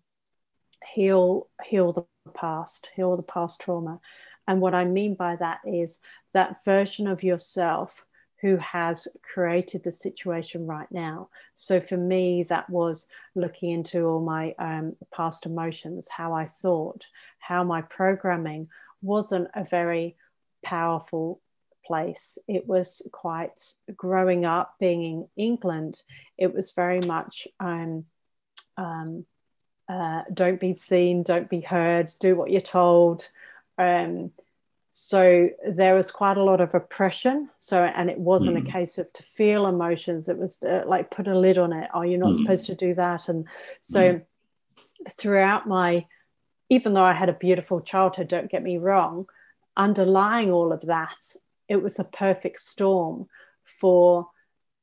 [0.86, 4.00] heal heal the past, heal the past trauma,
[4.48, 6.00] and what I mean by that is
[6.34, 8.06] that version of yourself
[8.42, 11.30] who has created the situation right now.
[11.54, 17.06] So for me, that was looking into all my um, past emotions, how I thought,
[17.40, 18.68] how my programming
[19.02, 20.18] wasn't a very
[20.62, 21.40] powerful
[21.86, 22.38] place.
[22.48, 26.02] It was quite growing up being in England,
[26.38, 28.06] it was very much um,
[28.76, 29.26] um,
[29.90, 33.30] uh, don't be seen, don't be heard, do what you're told.
[33.78, 34.32] Um,
[34.96, 37.50] so there was quite a lot of oppression.
[37.58, 38.68] So, and it wasn't mm.
[38.68, 41.90] a case of to feel emotions, it was uh, like put a lid on it.
[41.94, 42.38] Oh, you're not mm.
[42.38, 43.28] supposed to do that.
[43.28, 43.48] And
[43.82, 45.12] so mm.
[45.12, 46.06] throughout my,
[46.70, 49.28] even though I had a beautiful childhood, don't get me wrong,
[49.76, 51.36] underlying all of that,
[51.68, 53.28] it was a perfect storm
[53.64, 54.28] for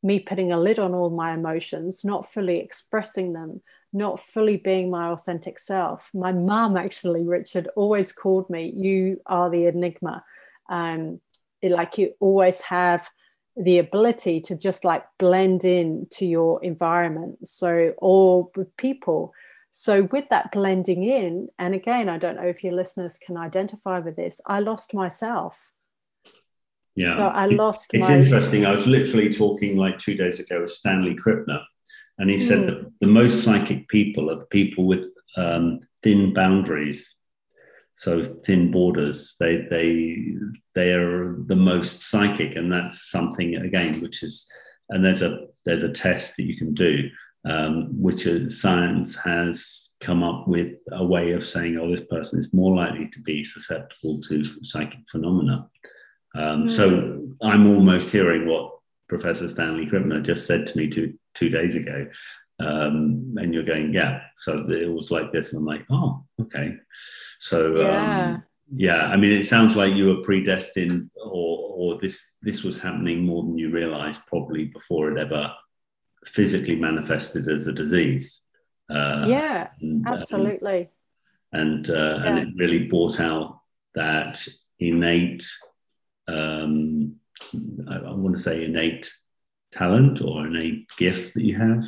[0.03, 3.61] me putting a lid on all my emotions, not fully expressing them,
[3.93, 6.11] not fully being my authentic self.
[6.15, 10.25] My mom, actually, Richard, always called me, You are the enigma.
[10.69, 11.21] Um,
[11.61, 13.09] it, like you always have
[13.57, 17.47] the ability to just like blend in to your environment.
[17.47, 19.33] So, or with people,
[19.73, 24.01] so, with that blending in, and again, I don't know if your listeners can identify
[24.01, 25.71] with this, I lost myself.
[26.97, 27.17] Yeah.
[27.17, 28.17] So, I lost It's my...
[28.17, 28.67] interesting.
[28.67, 31.63] I was literally talking like two days ago with Stanley Krippner,
[32.21, 32.67] and he said mm.
[32.67, 35.07] that the most psychic people are people with
[35.37, 37.17] um, thin boundaries.
[37.95, 40.17] So thin borders, they they
[40.75, 44.47] they are the most psychic, and that's something again, which is,
[44.91, 47.11] and there's a there's a test that you can do
[47.45, 52.53] um, which science has come up with a way of saying, oh, this person is
[52.53, 55.69] more likely to be susceptible to psychic phenomena.
[56.35, 56.71] Um, mm.
[56.71, 58.70] So I'm almost hearing what
[59.11, 62.07] Professor Stanley Krippner just said to me two, two days ago.
[62.61, 64.23] Um, and you're going, yeah.
[64.37, 65.53] So it was like this.
[65.53, 66.77] And I'm like, oh, okay.
[67.41, 68.35] So, yeah.
[68.35, 68.43] Um,
[68.73, 73.25] yeah, I mean, it sounds like you were predestined or, or this, this was happening
[73.25, 75.53] more than you realized probably before it ever
[76.25, 78.41] physically manifested as a disease.
[78.89, 80.89] Uh, yeah, and, um, absolutely.
[81.53, 82.25] Um, and uh, yeah.
[82.25, 83.59] and it really brought out
[83.97, 84.47] that
[84.79, 85.45] innate,
[86.29, 87.17] um,
[87.89, 89.13] I, I want to say innate
[89.73, 91.87] talent or innate gift that you have.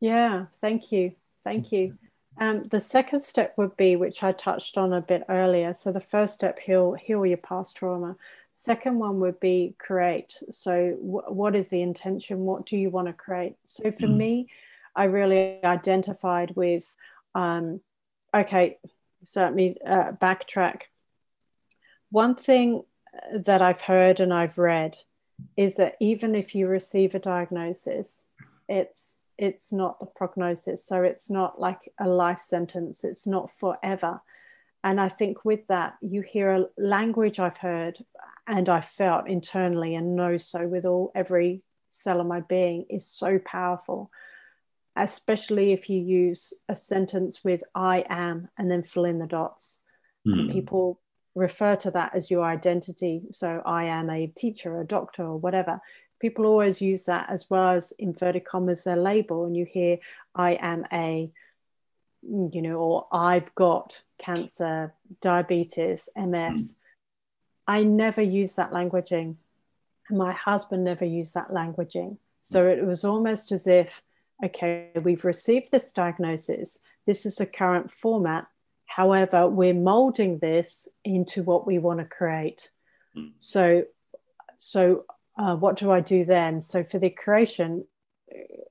[0.00, 1.96] Yeah, thank you, thank you.
[2.40, 5.72] Um, the second step would be, which I touched on a bit earlier.
[5.72, 8.16] So the first step, heal heal your past trauma.
[8.52, 10.34] Second one would be create.
[10.50, 12.40] So, w- what is the intention?
[12.40, 13.56] What do you want to create?
[13.66, 14.16] So, for mm.
[14.16, 14.48] me,
[14.94, 16.94] I really identified with,
[17.34, 17.80] um,
[18.32, 18.78] okay,
[19.24, 20.82] so let me uh, backtrack.
[22.10, 22.84] One thing
[23.32, 24.96] that I've heard and I've read
[25.56, 28.24] is that even if you receive a diagnosis,
[28.68, 30.84] it's it's not the prognosis.
[30.84, 33.02] So it's not like a life sentence.
[33.02, 34.20] It's not forever.
[34.84, 38.04] And I think with that, you hear a language I've heard
[38.46, 43.06] and I felt internally and know so with all every cell of my being is
[43.06, 44.10] so powerful,
[44.94, 49.80] especially if you use a sentence with I am and then fill in the dots.
[50.26, 50.52] Mm.
[50.52, 51.00] People
[51.34, 53.22] refer to that as your identity.
[53.32, 55.80] So I am a teacher, a doctor, or whatever.
[56.20, 59.98] People always use that as well as inverted commas their label, and you hear
[60.34, 61.30] I am a
[62.26, 66.76] you know, or I've got cancer, diabetes, MS.
[67.66, 67.72] Hmm.
[67.72, 69.36] I never use that languaging.
[70.08, 72.18] And my husband never used that languaging.
[72.40, 72.78] So hmm.
[72.78, 74.02] it was almost as if,
[74.44, 76.80] okay, we've received this diagnosis.
[77.06, 78.46] This is the current format.
[78.94, 82.70] However, we're molding this into what we want to create.
[83.16, 83.32] Mm.
[83.38, 83.86] So,
[84.56, 85.04] so
[85.36, 86.60] uh, what do I do then?
[86.60, 87.88] So for the creation,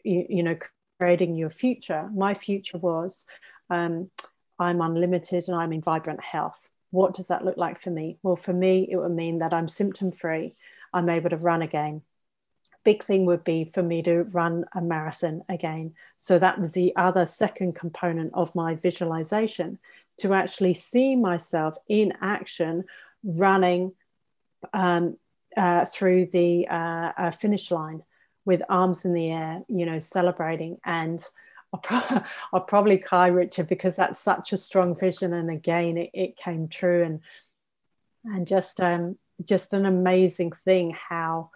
[0.06, 0.58] you, you know,
[0.98, 3.26] creating your future, my future was
[3.70, 4.12] um,
[4.58, 6.70] I'm unlimited and I'm in vibrant health.
[6.92, 8.18] What does that look like for me?
[8.24, 10.56] Well, for me, it would mean that I'm symptom free.
[10.94, 12.02] I'm able to run again.
[12.84, 15.94] Big thing would be for me to run a marathon again.
[16.18, 19.80] So that was the other second component of my visualization
[20.20, 22.84] to actually see myself in action
[23.24, 23.94] running
[24.74, 25.18] um,
[25.56, 28.04] uh, through the uh, uh, finish line
[28.46, 30.78] with arms in the air, you know, celebrating.
[30.84, 31.26] And
[31.74, 32.22] I'll, pro-
[32.54, 35.34] I'll, probably cry, Richard, because that's such a strong vision.
[35.34, 37.20] And again, it, it came true, and
[38.26, 41.52] and just um, just an amazing thing how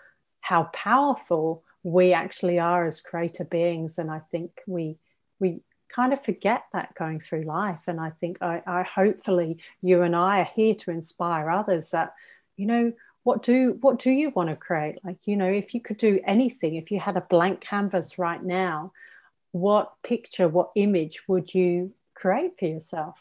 [0.48, 3.98] how powerful we actually are as creator beings.
[3.98, 4.98] And I think we
[5.42, 7.82] we kind of forget that going through life.
[7.88, 12.14] And I think I, I hopefully you and I are here to inspire others that
[12.56, 12.94] you know
[13.24, 16.18] what do what do you want to create like you know if you could do
[16.26, 18.94] anything if you had a blank canvas right now
[19.52, 23.18] what picture what image would you create for yourself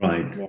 [0.00, 0.46] right yeah.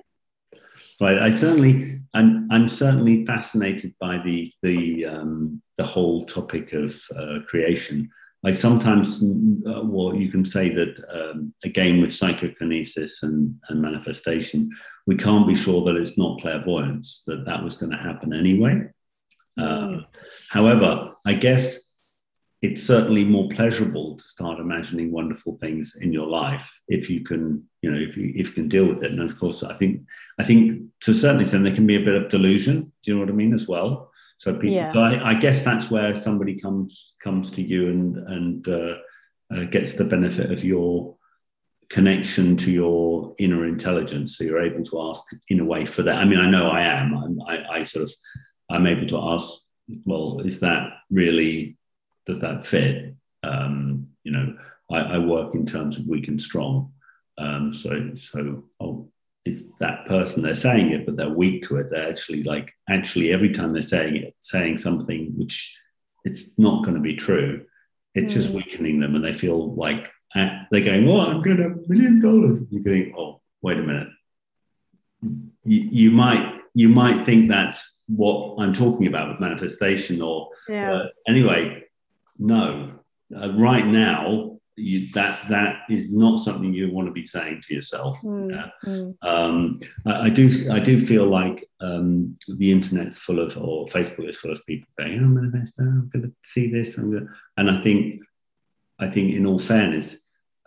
[1.00, 7.00] Right i certainly i'm i'm certainly fascinated by the the um the whole topic of
[7.16, 8.08] uh, creation
[8.46, 14.70] I sometimes, uh, well, you can say that um, again with psychokinesis and, and manifestation,
[15.06, 18.82] we can't be sure that it's not clairvoyance, that that was going to happen anyway.
[19.58, 20.00] Uh,
[20.50, 21.80] however, I guess
[22.64, 27.62] it's certainly more pleasurable to start imagining wonderful things in your life if you can,
[27.82, 29.12] you know, if you, if you can deal with it.
[29.12, 30.00] And of course, I think,
[30.38, 32.90] I think to a certain extent, there can be a bit of delusion.
[33.02, 34.10] Do you know what I mean as well?
[34.38, 34.92] So people, yeah.
[34.94, 38.96] so I, I, guess that's where somebody comes comes to you and and uh,
[39.54, 41.16] uh, gets the benefit of your
[41.88, 44.36] connection to your inner intelligence.
[44.36, 46.16] So you're able to ask in a way for that.
[46.16, 47.14] I mean, I know I am.
[47.16, 48.12] I'm, I, I sort of
[48.70, 49.48] I'm able to ask.
[50.04, 51.76] Well, is that really?
[52.26, 53.14] Does that fit?
[53.42, 54.56] Um, you know,
[54.90, 56.92] I, I, work in terms of weak and strong.
[57.36, 59.08] Um, so so I'll
[59.44, 61.90] it's that person they're saying it, but they're weak to it.
[61.90, 65.76] They're actually like actually every time they're saying it, saying something which
[66.24, 67.66] it's not going to be true.
[68.14, 68.36] It's mm.
[68.36, 71.88] just weakening them, and they feel like uh, they're going, "Oh, I'm going to a
[71.88, 74.08] million dollars." You think, "Oh, wait a minute."
[75.22, 80.92] You, you might you might think that's what I'm talking about with manifestation, or yeah.
[80.92, 81.84] uh, anyway,
[82.38, 82.92] no.
[83.34, 87.74] Uh, right now, you, that that is not something you want to be saying to
[87.74, 88.20] yourself.
[88.22, 88.70] Mm, yeah?
[88.84, 89.16] mm.
[89.22, 94.28] Um, I, I, do I do feel like um, the internet's full of or Facebook
[94.28, 95.82] is full of people going, oh, "I'm an investor.
[95.82, 98.20] I'm going to see this." I'm going and I think
[98.98, 100.16] I think in all fairness,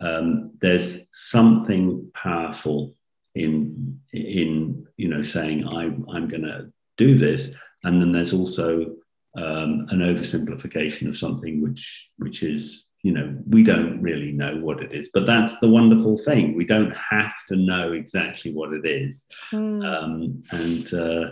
[0.00, 2.94] um, there's something powerful
[3.34, 7.54] in in you know saying I'm I'm going to do this,
[7.84, 8.96] and then there's also
[9.38, 14.82] um, an oversimplification of something which which is you know, we don't really know what
[14.82, 16.56] it is, but that's the wonderful thing.
[16.56, 19.24] We don't have to know exactly what it is.
[19.52, 19.86] Mm.
[19.86, 21.30] Um, and uh,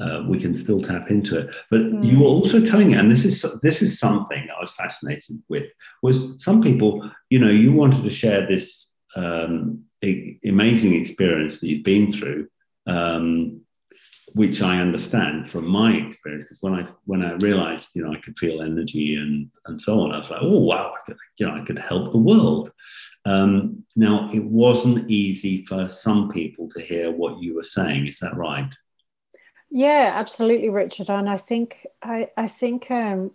[0.00, 1.54] uh, we can still tap into it.
[1.70, 2.04] But mm.
[2.04, 5.66] you were also telling and this is this is something I was fascinated with.
[6.02, 9.84] Was some people, you know, you wanted to share this um,
[10.44, 12.48] amazing experience that you've been through,
[12.86, 13.60] um,
[14.34, 16.44] which I understand from my experience.
[16.44, 20.00] Because when I when I realized, you know, I could feel energy and and so
[20.00, 22.72] on, I was like, oh wow, I could, you know, I could help the world.
[23.24, 28.08] Um, now, it wasn't easy for some people to hear what you were saying.
[28.08, 28.74] Is that right?
[29.70, 31.10] Yeah, absolutely, Richard.
[31.10, 33.30] And I think I I think um,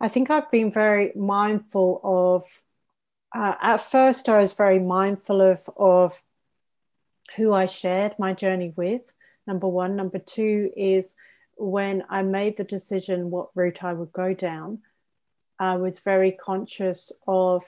[0.00, 2.62] I think I've been very mindful of.
[3.34, 6.22] Uh, at first, I was very mindful of of
[7.36, 9.12] who I shared my journey with
[9.46, 9.96] number one.
[9.96, 11.14] Number two is
[11.56, 14.80] when I made the decision what route I would go down,
[15.58, 17.64] I was very conscious of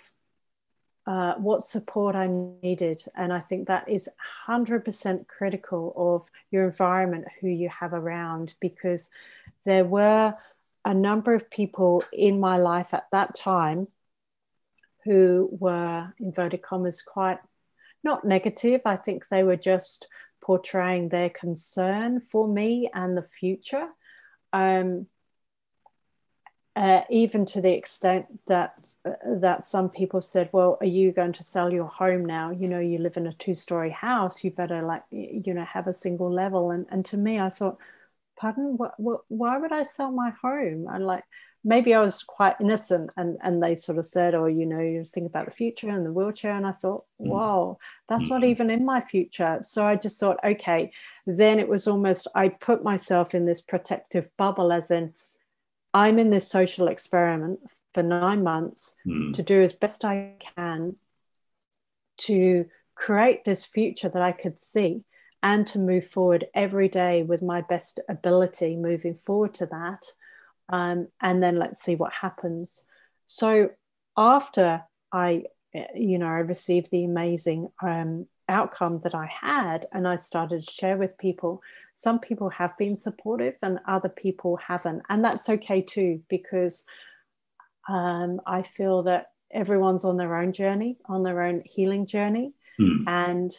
[1.07, 2.29] uh, what support I
[2.63, 3.03] needed.
[3.15, 4.09] And I think that is
[4.49, 9.11] 100% critical of your environment, who you have around, because
[9.65, 10.35] there were
[10.85, 13.89] a number of people in my life at that time
[15.05, 17.39] who were, inverted commas, quite
[18.03, 18.83] not negative.
[18.85, 20.07] I think they were just
[20.45, 23.89] portraying their concern for me and the future.
[24.53, 25.07] Um,
[26.77, 31.33] uh, even to the extent that uh, that some people said, "Well, are you going
[31.35, 32.51] to sell your home now?
[32.51, 34.43] You know, you live in a two-story house.
[34.43, 37.79] You better like you know have a single level." And and to me, I thought,
[38.37, 38.77] "Pardon?
[38.77, 38.99] What?
[38.99, 41.25] what why would I sell my home?" And like
[41.65, 45.05] maybe I was quite innocent, and and they sort of said, "Oh, you know, you
[45.05, 47.29] think about the future and the wheelchair," and I thought, mm.
[47.29, 48.49] "Wow, that's not mm.
[48.49, 50.93] even in my future." So I just thought, okay.
[51.27, 55.15] Then it was almost I put myself in this protective bubble, as in
[55.95, 57.61] I'm in this social experiment
[57.95, 59.33] for nine months mm.
[59.35, 60.97] to do as best I can
[62.17, 65.05] to create this future that I could see
[65.43, 70.07] and to move forward every day with my best ability moving forward to that.
[70.69, 72.85] Um, and then let's see what happens.
[73.27, 73.71] So
[74.17, 75.45] after I,
[75.95, 80.73] you know, I received the amazing um, outcome that I had and I started to
[80.73, 81.63] share with people,
[81.95, 85.03] some people have been supportive and other people haven't.
[85.09, 86.85] And that's okay too, because
[87.89, 92.53] um, I feel that everyone's on their own journey, on their own healing journey.
[92.81, 93.05] Mm.
[93.07, 93.57] And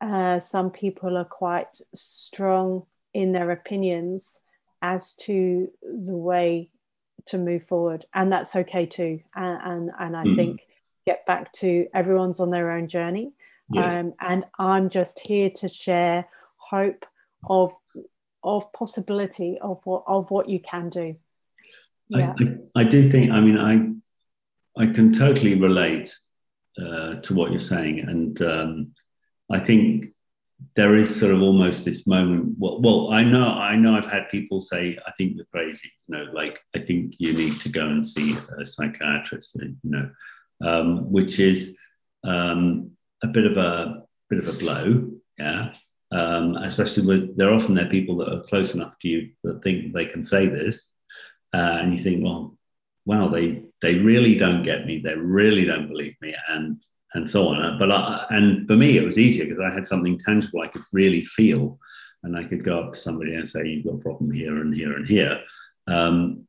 [0.00, 4.40] uh, some people are quite strong in their opinions
[4.82, 6.70] as to the way
[7.26, 8.06] to move forward.
[8.14, 9.20] And that's okay too.
[9.34, 10.36] And, and, and I mm.
[10.36, 10.60] think
[11.06, 13.32] get back to everyone's on their own journey.
[13.70, 13.96] Yes.
[13.96, 16.26] Um, and I'm just here to share
[16.56, 17.06] hope,
[17.48, 17.72] of
[18.42, 21.16] of possibility of what of what you can do.
[22.08, 22.34] Yeah.
[22.38, 23.30] I, I, I do think.
[23.30, 26.14] I mean, I I can totally relate
[26.78, 28.94] uh, to what you're saying, and um,
[29.50, 30.12] I think
[30.76, 32.54] there is sort of almost this moment.
[32.58, 36.16] Well, well, I know, I know, I've had people say, "I think you're crazy." You
[36.16, 39.56] know, like I think you need to go and see a psychiatrist.
[39.56, 40.10] You know,
[40.62, 41.74] um, which is
[42.24, 42.92] um,
[43.22, 45.10] a bit of a bit of a blow.
[45.38, 45.72] Yeah,
[46.12, 49.92] um, especially with they're often they're people that are close enough to you that think
[49.92, 50.90] they can say this,
[51.54, 52.56] uh, and you think, well,
[53.04, 56.82] wow, they they really don't get me, they really don't believe me, and
[57.14, 57.78] and so on.
[57.78, 60.82] But I, and for me, it was easier because I had something tangible I could
[60.92, 61.78] really feel,
[62.22, 64.74] and I could go up to somebody and say, you've got a problem here and
[64.74, 65.42] here and here,
[65.86, 66.46] um,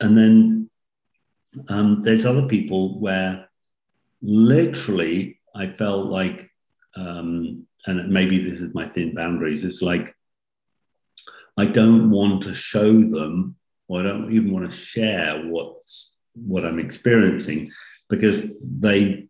[0.00, 0.70] and then
[1.68, 3.48] um, there's other people where
[4.20, 6.50] literally I felt like
[6.96, 10.14] um, and maybe this is my thin boundaries, it's like
[11.56, 13.56] I don't want to show them,
[13.88, 17.70] or I don't even want to share what's what I'm experiencing
[18.08, 19.28] because they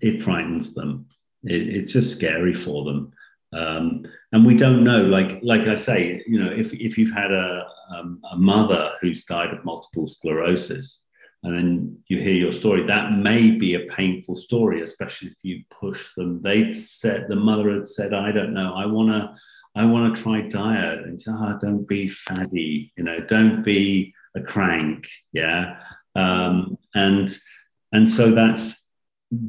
[0.00, 1.06] it frightens them.
[1.44, 3.12] It, it's just scary for them.
[3.52, 7.32] Um, and we don't know, like like I say, you know, if if you've had
[7.32, 11.04] a um, a mother who's died of multiple sclerosis,
[11.44, 12.82] and then you hear your story.
[12.82, 16.42] That may be a painful story, especially if you push them.
[16.42, 19.34] They'd said the mother had said, "I don't know, I want to,
[19.76, 24.12] I want to try diet," and "Ah, oh, don't be fatty, you know, don't be
[24.34, 25.80] a crank, yeah."
[26.16, 27.36] Um, and
[27.92, 28.83] and so that's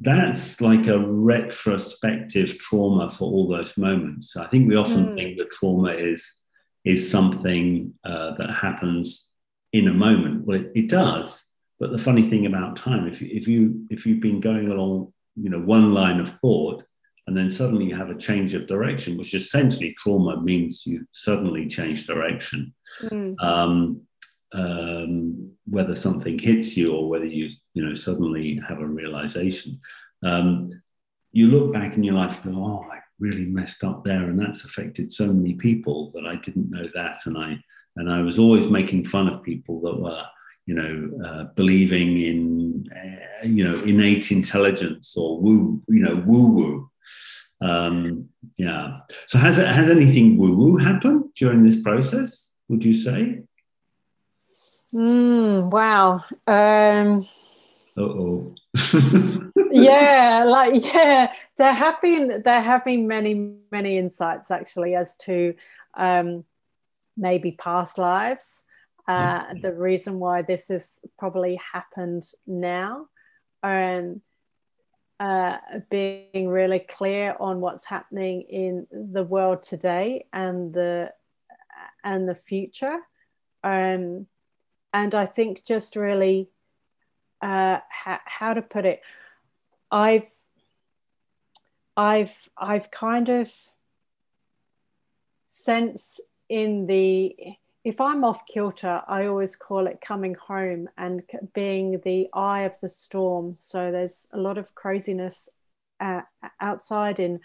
[0.02, 4.36] that's like a retrospective trauma for all those moments.
[4.36, 5.16] I think we often mm.
[5.16, 6.42] think that trauma is
[6.84, 9.30] is something uh, that happens
[9.74, 10.46] in a moment.
[10.46, 11.46] Well, it, it does
[11.80, 15.14] but the funny thing about time, if you, if you if you've been going along,
[15.36, 16.84] you know, one line of thought,
[17.28, 21.68] and then suddenly you have a change of direction, which essentially trauma means you suddenly
[21.68, 22.74] change direction.
[23.04, 23.42] Mm.
[23.42, 24.02] Um,
[24.54, 29.80] um, whether something hits you or whether you you know suddenly have a realization,
[30.24, 30.72] um,
[31.32, 34.40] you look back in your life and go, "Oh, I really messed up there, and
[34.40, 37.60] that's affected so many people that I didn't know that." And I
[37.98, 40.26] and I was always making fun of people that were
[40.66, 46.52] you know, uh, believing in, uh, you know, innate intelligence or woo, you know, woo
[46.52, 46.92] woo.
[47.62, 49.00] Um, yeah.
[49.28, 52.52] So has has anything woo woo happened during this process?
[52.68, 53.44] Would you say?
[54.94, 56.24] Mm, wow.
[56.48, 57.28] Um,
[57.98, 58.54] oh.
[59.72, 65.54] yeah, like yeah, there have been there have been many many insights actually as to
[65.96, 66.43] um,
[67.18, 68.64] maybe past lives.
[69.08, 73.08] Uh, the reason why this has probably happened now
[73.62, 74.20] and
[75.20, 75.58] uh,
[75.89, 81.14] being really clear on what's happening in the world today and the
[82.04, 82.98] and the future.
[83.64, 84.28] Um,
[84.93, 86.50] and I think just really
[87.42, 89.02] uh, ha- how to put it
[89.92, 90.30] I've
[91.98, 93.52] I've I've kind of
[95.48, 96.20] sense
[96.50, 97.36] in the
[97.84, 101.22] if I'm off kilter, I always call it coming home and
[101.54, 103.54] being the eye of the storm.
[103.56, 105.50] So there's a lot of craziness
[106.00, 106.22] uh,
[106.60, 107.40] outside in,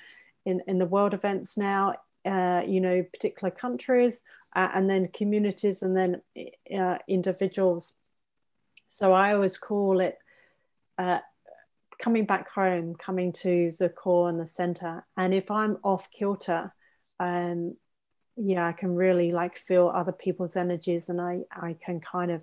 [0.47, 1.95] in in the world events now.
[2.25, 4.25] Uh, you know, particular countries,
[4.55, 6.21] uh, and then communities, and then
[6.77, 7.95] uh, individuals.
[8.93, 10.19] So I always call it
[10.99, 11.21] uh,
[12.01, 15.07] coming back home, coming to the core and the center.
[15.17, 16.75] And if I'm off kilter,
[17.21, 17.77] um,
[18.37, 22.43] yeah, I can really like feel other people's energies, and I I can kind of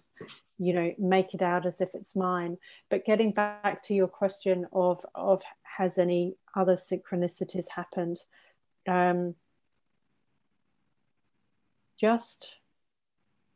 [0.57, 2.57] you know make it out as if it's mine
[2.89, 8.17] but getting back to your question of of has any other synchronicities happened
[8.87, 9.35] um
[11.95, 12.56] just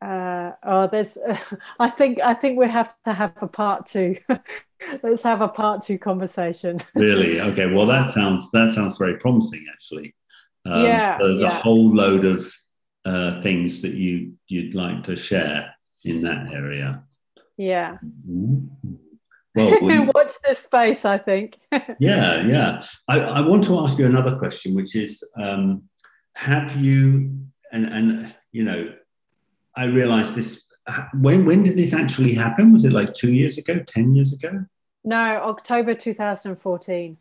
[0.02, 1.38] uh, oh there's uh,
[1.80, 4.16] i think i think we have to have a part two
[5.04, 9.64] let's have a part two conversation really okay well that sounds that sounds very promising
[9.72, 10.16] actually
[10.66, 11.60] um, yeah there's yeah.
[11.60, 12.52] a whole load of
[13.06, 15.74] uh, things that you you'd like to share
[16.04, 17.04] in that area.
[17.58, 17.98] Yeah.
[18.28, 18.96] Mm-hmm.
[19.54, 21.58] Well, we, watch this space, I think.
[22.00, 22.84] yeah, yeah.
[23.10, 25.84] I, I, want to ask you another question, which is um,
[26.36, 27.38] have you,
[27.74, 28.94] and, and, you know,
[29.76, 32.74] I realized this, uh, when, when did this actually happen?
[32.74, 34.66] Was it like two years ago, 10 years ago?
[35.04, 37.18] No, October 2014.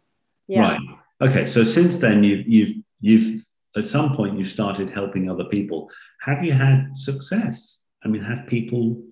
[0.48, 0.60] Yeah.
[0.60, 0.80] Right.
[1.20, 1.46] Okay.
[1.46, 3.44] So since then, you've, you've, you've,
[3.76, 5.90] at some point, you started helping other people.
[6.22, 7.78] Have you had success?
[8.04, 9.02] I mean, have people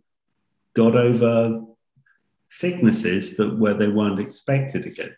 [0.75, 1.63] got over
[2.47, 5.13] sicknesses that where they weren't expected to get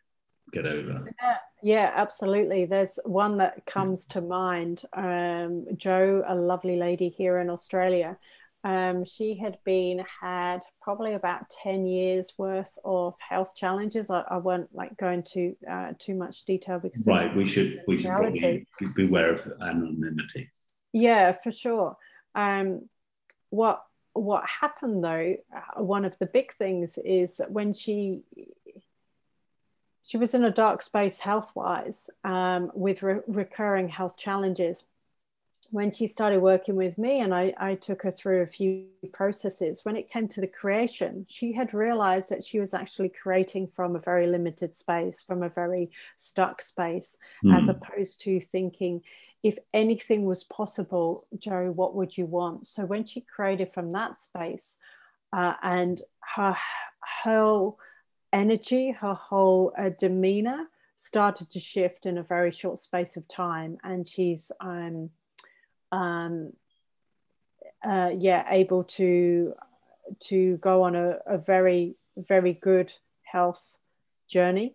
[0.53, 1.07] get over?
[1.23, 2.65] Yeah, yeah absolutely.
[2.67, 4.83] There's one that comes to mind.
[4.93, 8.19] Um, Joe, a lovely lady here in Australia.
[8.63, 14.37] Um, she had been had probably about 10 years worth of health challenges I, I
[14.37, 18.67] won't like go into uh, too much detail because right we should we should probably
[18.95, 20.51] be aware of anonymity
[20.93, 21.97] yeah for sure
[22.35, 22.87] um,
[23.49, 23.83] what
[24.13, 28.21] what happened though uh, one of the big things is that when she
[30.03, 34.85] she was in a dark space health wise um, with re- recurring health challenges
[35.71, 39.85] when she started working with me and I, I took her through a few processes
[39.85, 43.95] when it came to the creation she had realized that she was actually creating from
[43.95, 47.57] a very limited space from a very stuck space mm.
[47.57, 49.03] as opposed to thinking
[49.43, 52.67] if anything was possible, Joe, what would you want?
[52.67, 54.79] So when she created from that space,
[55.33, 56.01] uh, and
[56.35, 56.57] her
[57.03, 57.79] whole
[58.33, 60.67] energy, her whole uh, demeanor
[60.97, 65.11] started to shift in a very short space of time, and she's um,
[65.93, 66.53] um,
[67.85, 69.55] uh, yeah able to
[70.19, 73.79] to go on a, a very very good health
[74.29, 74.75] journey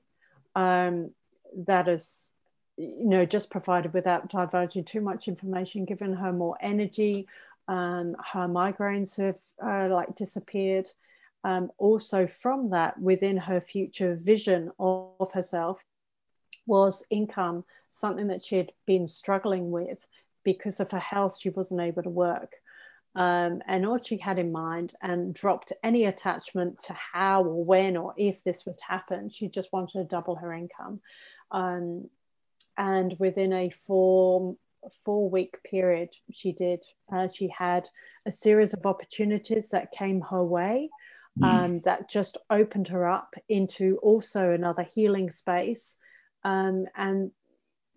[0.56, 1.12] um,
[1.56, 2.30] that is
[2.78, 7.28] you know, just provided without divulging too much information, given her more energy.
[7.68, 10.90] Um, her migraines have uh, like disappeared.
[11.46, 15.78] Um, also, from that, within her future vision of, herself,
[16.66, 20.08] was income, something that she had been struggling with
[20.44, 21.38] because of her health.
[21.40, 22.56] She wasn't able to work.
[23.14, 27.96] Um, and all she had in mind and dropped any attachment to how or when
[27.96, 29.30] or if this would happen.
[29.30, 31.00] She just wanted to double her income.
[31.52, 32.10] Um,
[32.76, 34.58] and within a four
[35.04, 36.80] four week period she did
[37.12, 37.90] uh, she had
[38.28, 40.90] a series of opportunities that came her way.
[41.44, 45.98] Um, that just opened her up into also another healing space.
[46.44, 47.32] Um, and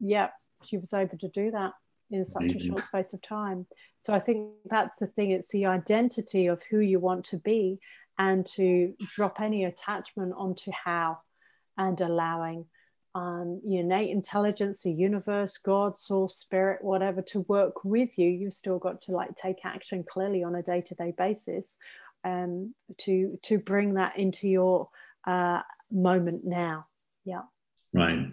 [0.00, 0.30] yeah
[0.64, 1.72] she was able to do that
[2.10, 3.66] in such a short space of time.
[3.98, 7.78] So i think that's the thing it's the identity of who you want to be
[8.18, 11.18] and to drop any attachment onto how
[11.76, 12.66] and allowing
[13.14, 18.28] um, your innate intelligence, the universe, God, source, spirit, whatever, to work with you.
[18.28, 21.76] You've still got to like take action clearly on a day to day basis
[22.28, 24.88] um, to to bring that into your
[25.26, 26.86] uh, moment now.
[27.24, 27.42] Yeah.
[27.94, 28.30] Right.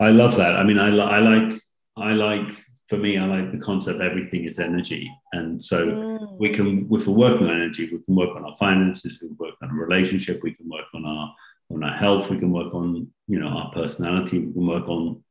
[0.00, 0.56] I love that.
[0.56, 1.60] I mean, I, I like
[1.96, 2.48] I like
[2.88, 5.12] for me, I like the concept everything is energy.
[5.34, 6.38] And so mm.
[6.38, 9.36] we can, if we're working on energy, we can work on our finances, we can
[9.38, 11.34] work on a relationship, we can work on our
[11.70, 15.22] on our health, we can work on, you know, our personality, we can work on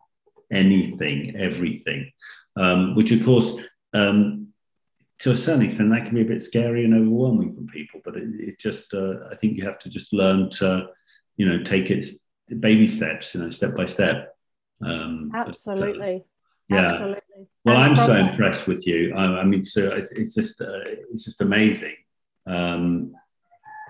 [0.51, 2.12] anything, everything,
[2.55, 3.55] um, which of course,
[3.95, 4.47] um,
[5.20, 8.01] to a certain extent, that can be a bit scary and overwhelming for people.
[8.03, 10.89] But it, it's just, uh, I think you have to just learn to,
[11.38, 12.05] you know, take it
[12.59, 14.36] baby steps, you know, step by step.
[14.82, 16.24] Um, Absolutely.
[16.70, 16.91] But, uh, yeah.
[16.91, 17.47] Absolutely.
[17.65, 19.13] Well, and I'm so impressed with you.
[19.15, 21.95] I, I mean, so it's, it's just, uh, it's just amazing.
[22.45, 23.13] Um,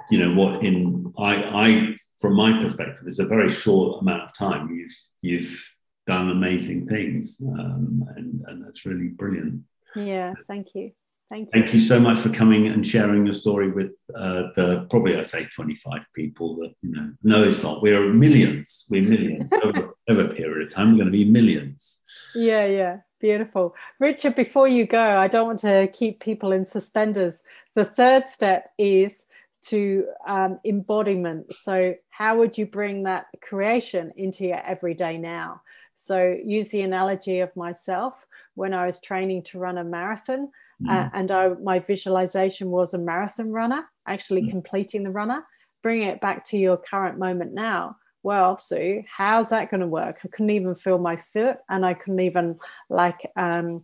[0.09, 0.63] you know what?
[0.63, 4.69] In I, I from my perspective, it's a very short amount of time.
[4.73, 5.75] You've you've
[6.05, 9.63] done amazing things, um, and and that's really brilliant.
[9.95, 10.91] Yeah, thank you.
[11.30, 11.61] Thank you.
[11.61, 15.23] Thank you so much for coming and sharing your story with uh, the probably I
[15.23, 17.11] say 25 people that you know.
[17.21, 17.82] No, it's not.
[17.82, 18.86] We're millions.
[18.89, 20.91] We're millions over, over a period of time.
[20.91, 21.99] We're going to be millions.
[22.34, 22.97] Yeah, yeah.
[23.19, 23.75] Beautiful.
[23.99, 27.43] Richard, before you go, I don't want to keep people in suspenders.
[27.75, 29.25] The third step is
[29.63, 31.53] to um, embodiment.
[31.53, 35.61] So, how would you bring that creation into your everyday now?
[35.95, 38.13] So, use the analogy of myself
[38.53, 40.51] when I was training to run a marathon,
[40.82, 40.89] mm.
[40.89, 44.51] uh, and I, my visualization was a marathon runner actually mm.
[44.51, 45.43] completing the runner.
[45.84, 47.97] Bring it back to your current moment now
[48.28, 50.17] well, Sue, how's that going to work?
[50.21, 52.59] I couldn't even feel my foot and I couldn't even
[52.89, 53.84] like um,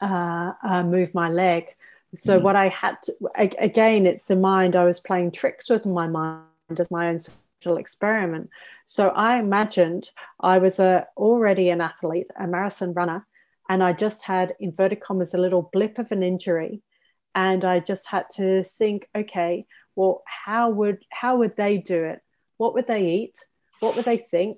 [0.00, 1.66] uh, uh, move my leg.
[2.14, 2.42] So, mm.
[2.42, 4.76] what I had to, again, it's the mind.
[4.76, 6.46] I was playing tricks with my mind
[6.78, 8.48] as my own social experiment.
[8.86, 10.08] So, I imagined
[10.40, 13.26] I was a, already an athlete, a marathon runner,
[13.70, 16.82] and I just had, inverted commas, a little blip of an injury.
[17.36, 19.64] And I just had to think, okay,
[19.94, 22.20] well, how would how would they do it?
[22.56, 23.36] What would they eat?
[23.78, 24.56] What would they think?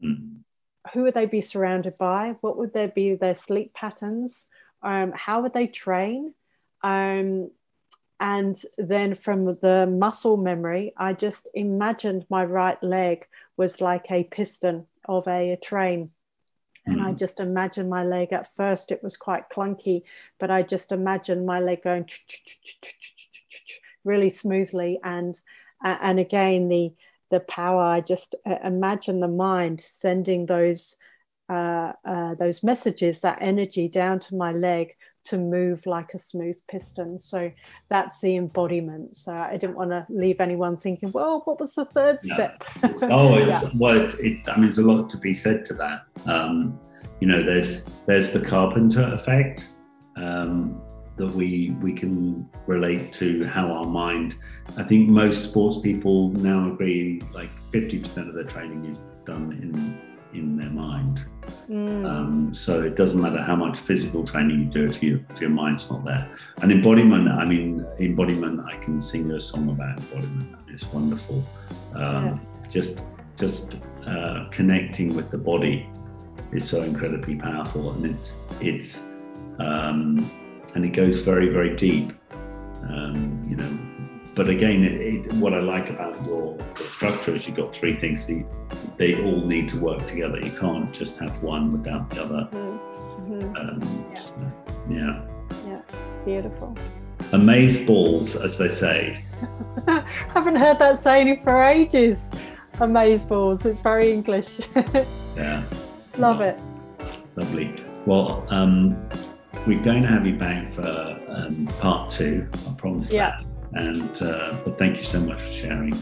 [0.00, 0.44] Mm.
[0.92, 2.36] Who would they be surrounded by?
[2.42, 4.46] What would there be their sleep patterns?
[4.82, 6.32] Um, how would they train?
[6.84, 7.50] Um,
[8.20, 13.26] and then from the muscle memory, I just imagined my right leg
[13.56, 16.10] was like a piston of a, a train.
[16.86, 17.16] And I hmm.
[17.16, 20.02] just imagine my leg at first, it was quite clunky,
[20.38, 22.08] but I just imagine my leg going
[24.04, 25.00] really smoothly.
[25.02, 25.40] And,
[25.82, 26.92] and again, the,
[27.30, 27.82] the power.
[27.82, 30.96] I just uh, imagine the mind sending those
[31.48, 36.56] uh, uh, those messages, that energy down to my leg to move like a smooth
[36.68, 37.18] piston.
[37.18, 37.50] So
[37.88, 39.16] that's the embodiment.
[39.16, 42.34] So I didn't want to leave anyone thinking, well, what was the third no.
[42.34, 42.64] step?
[43.02, 43.70] oh, it's, yeah.
[43.76, 46.06] well, it, it, I mean, there's a lot to be said to that.
[46.26, 46.78] Um,
[47.20, 49.68] you know, there's there's the carpenter effect.
[50.16, 50.80] Um,
[51.16, 54.36] that we we can relate to how our mind.
[54.76, 60.13] I think most sports people now agree like 50% of their training is done in
[60.34, 61.24] in their mind.
[61.68, 62.06] Mm.
[62.06, 65.50] Um, so it doesn't matter how much physical training you do if, you, if your
[65.50, 66.28] mind's not there.
[66.62, 68.60] And embodiment, I mean, embodiment.
[68.60, 70.56] I can sing you a song about embodiment.
[70.68, 71.44] It's wonderful.
[71.94, 72.70] Um, yeah.
[72.70, 73.00] Just
[73.36, 75.88] just uh, connecting with the body
[76.52, 79.00] is so incredibly powerful, and it's it's
[79.58, 80.30] um,
[80.74, 82.12] and it goes very, very deep.
[82.82, 83.78] Um, you know,
[84.34, 87.94] but again, it, it, what I like about your, your, structure is you've got three
[87.94, 88.26] things.
[88.26, 88.44] That
[88.96, 90.38] they all need to work together.
[90.40, 92.48] You can't just have one without the other.
[92.52, 93.56] Mm-hmm.
[93.56, 94.20] Um, yeah.
[94.20, 94.52] So,
[94.90, 95.24] yeah.
[95.68, 95.80] Yeah.
[96.24, 96.76] Beautiful.
[97.32, 99.22] Amaze balls, as they say.
[100.32, 102.32] haven't heard that saying for ages.
[102.80, 103.64] Amaze balls.
[103.66, 104.58] It's very English.
[105.36, 105.62] yeah.
[106.18, 106.60] Love it.
[107.36, 107.84] Lovely.
[108.04, 109.08] Well, um,
[109.66, 112.48] we're going to have you back for um, part two.
[112.68, 113.36] I promise yeah.
[113.38, 113.53] that.
[113.76, 115.94] And uh, but thank you so much for sharing.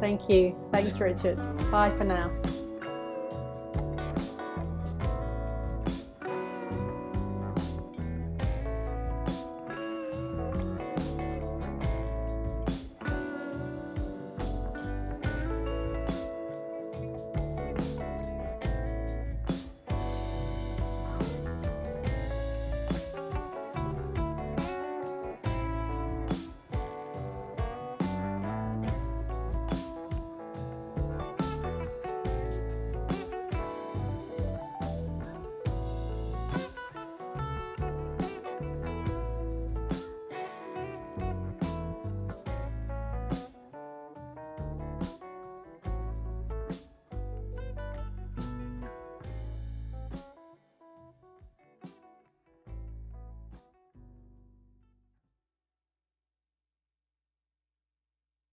[0.00, 0.56] Thank you.
[0.72, 1.36] Thanks, Richard.
[1.70, 2.30] Bye for now.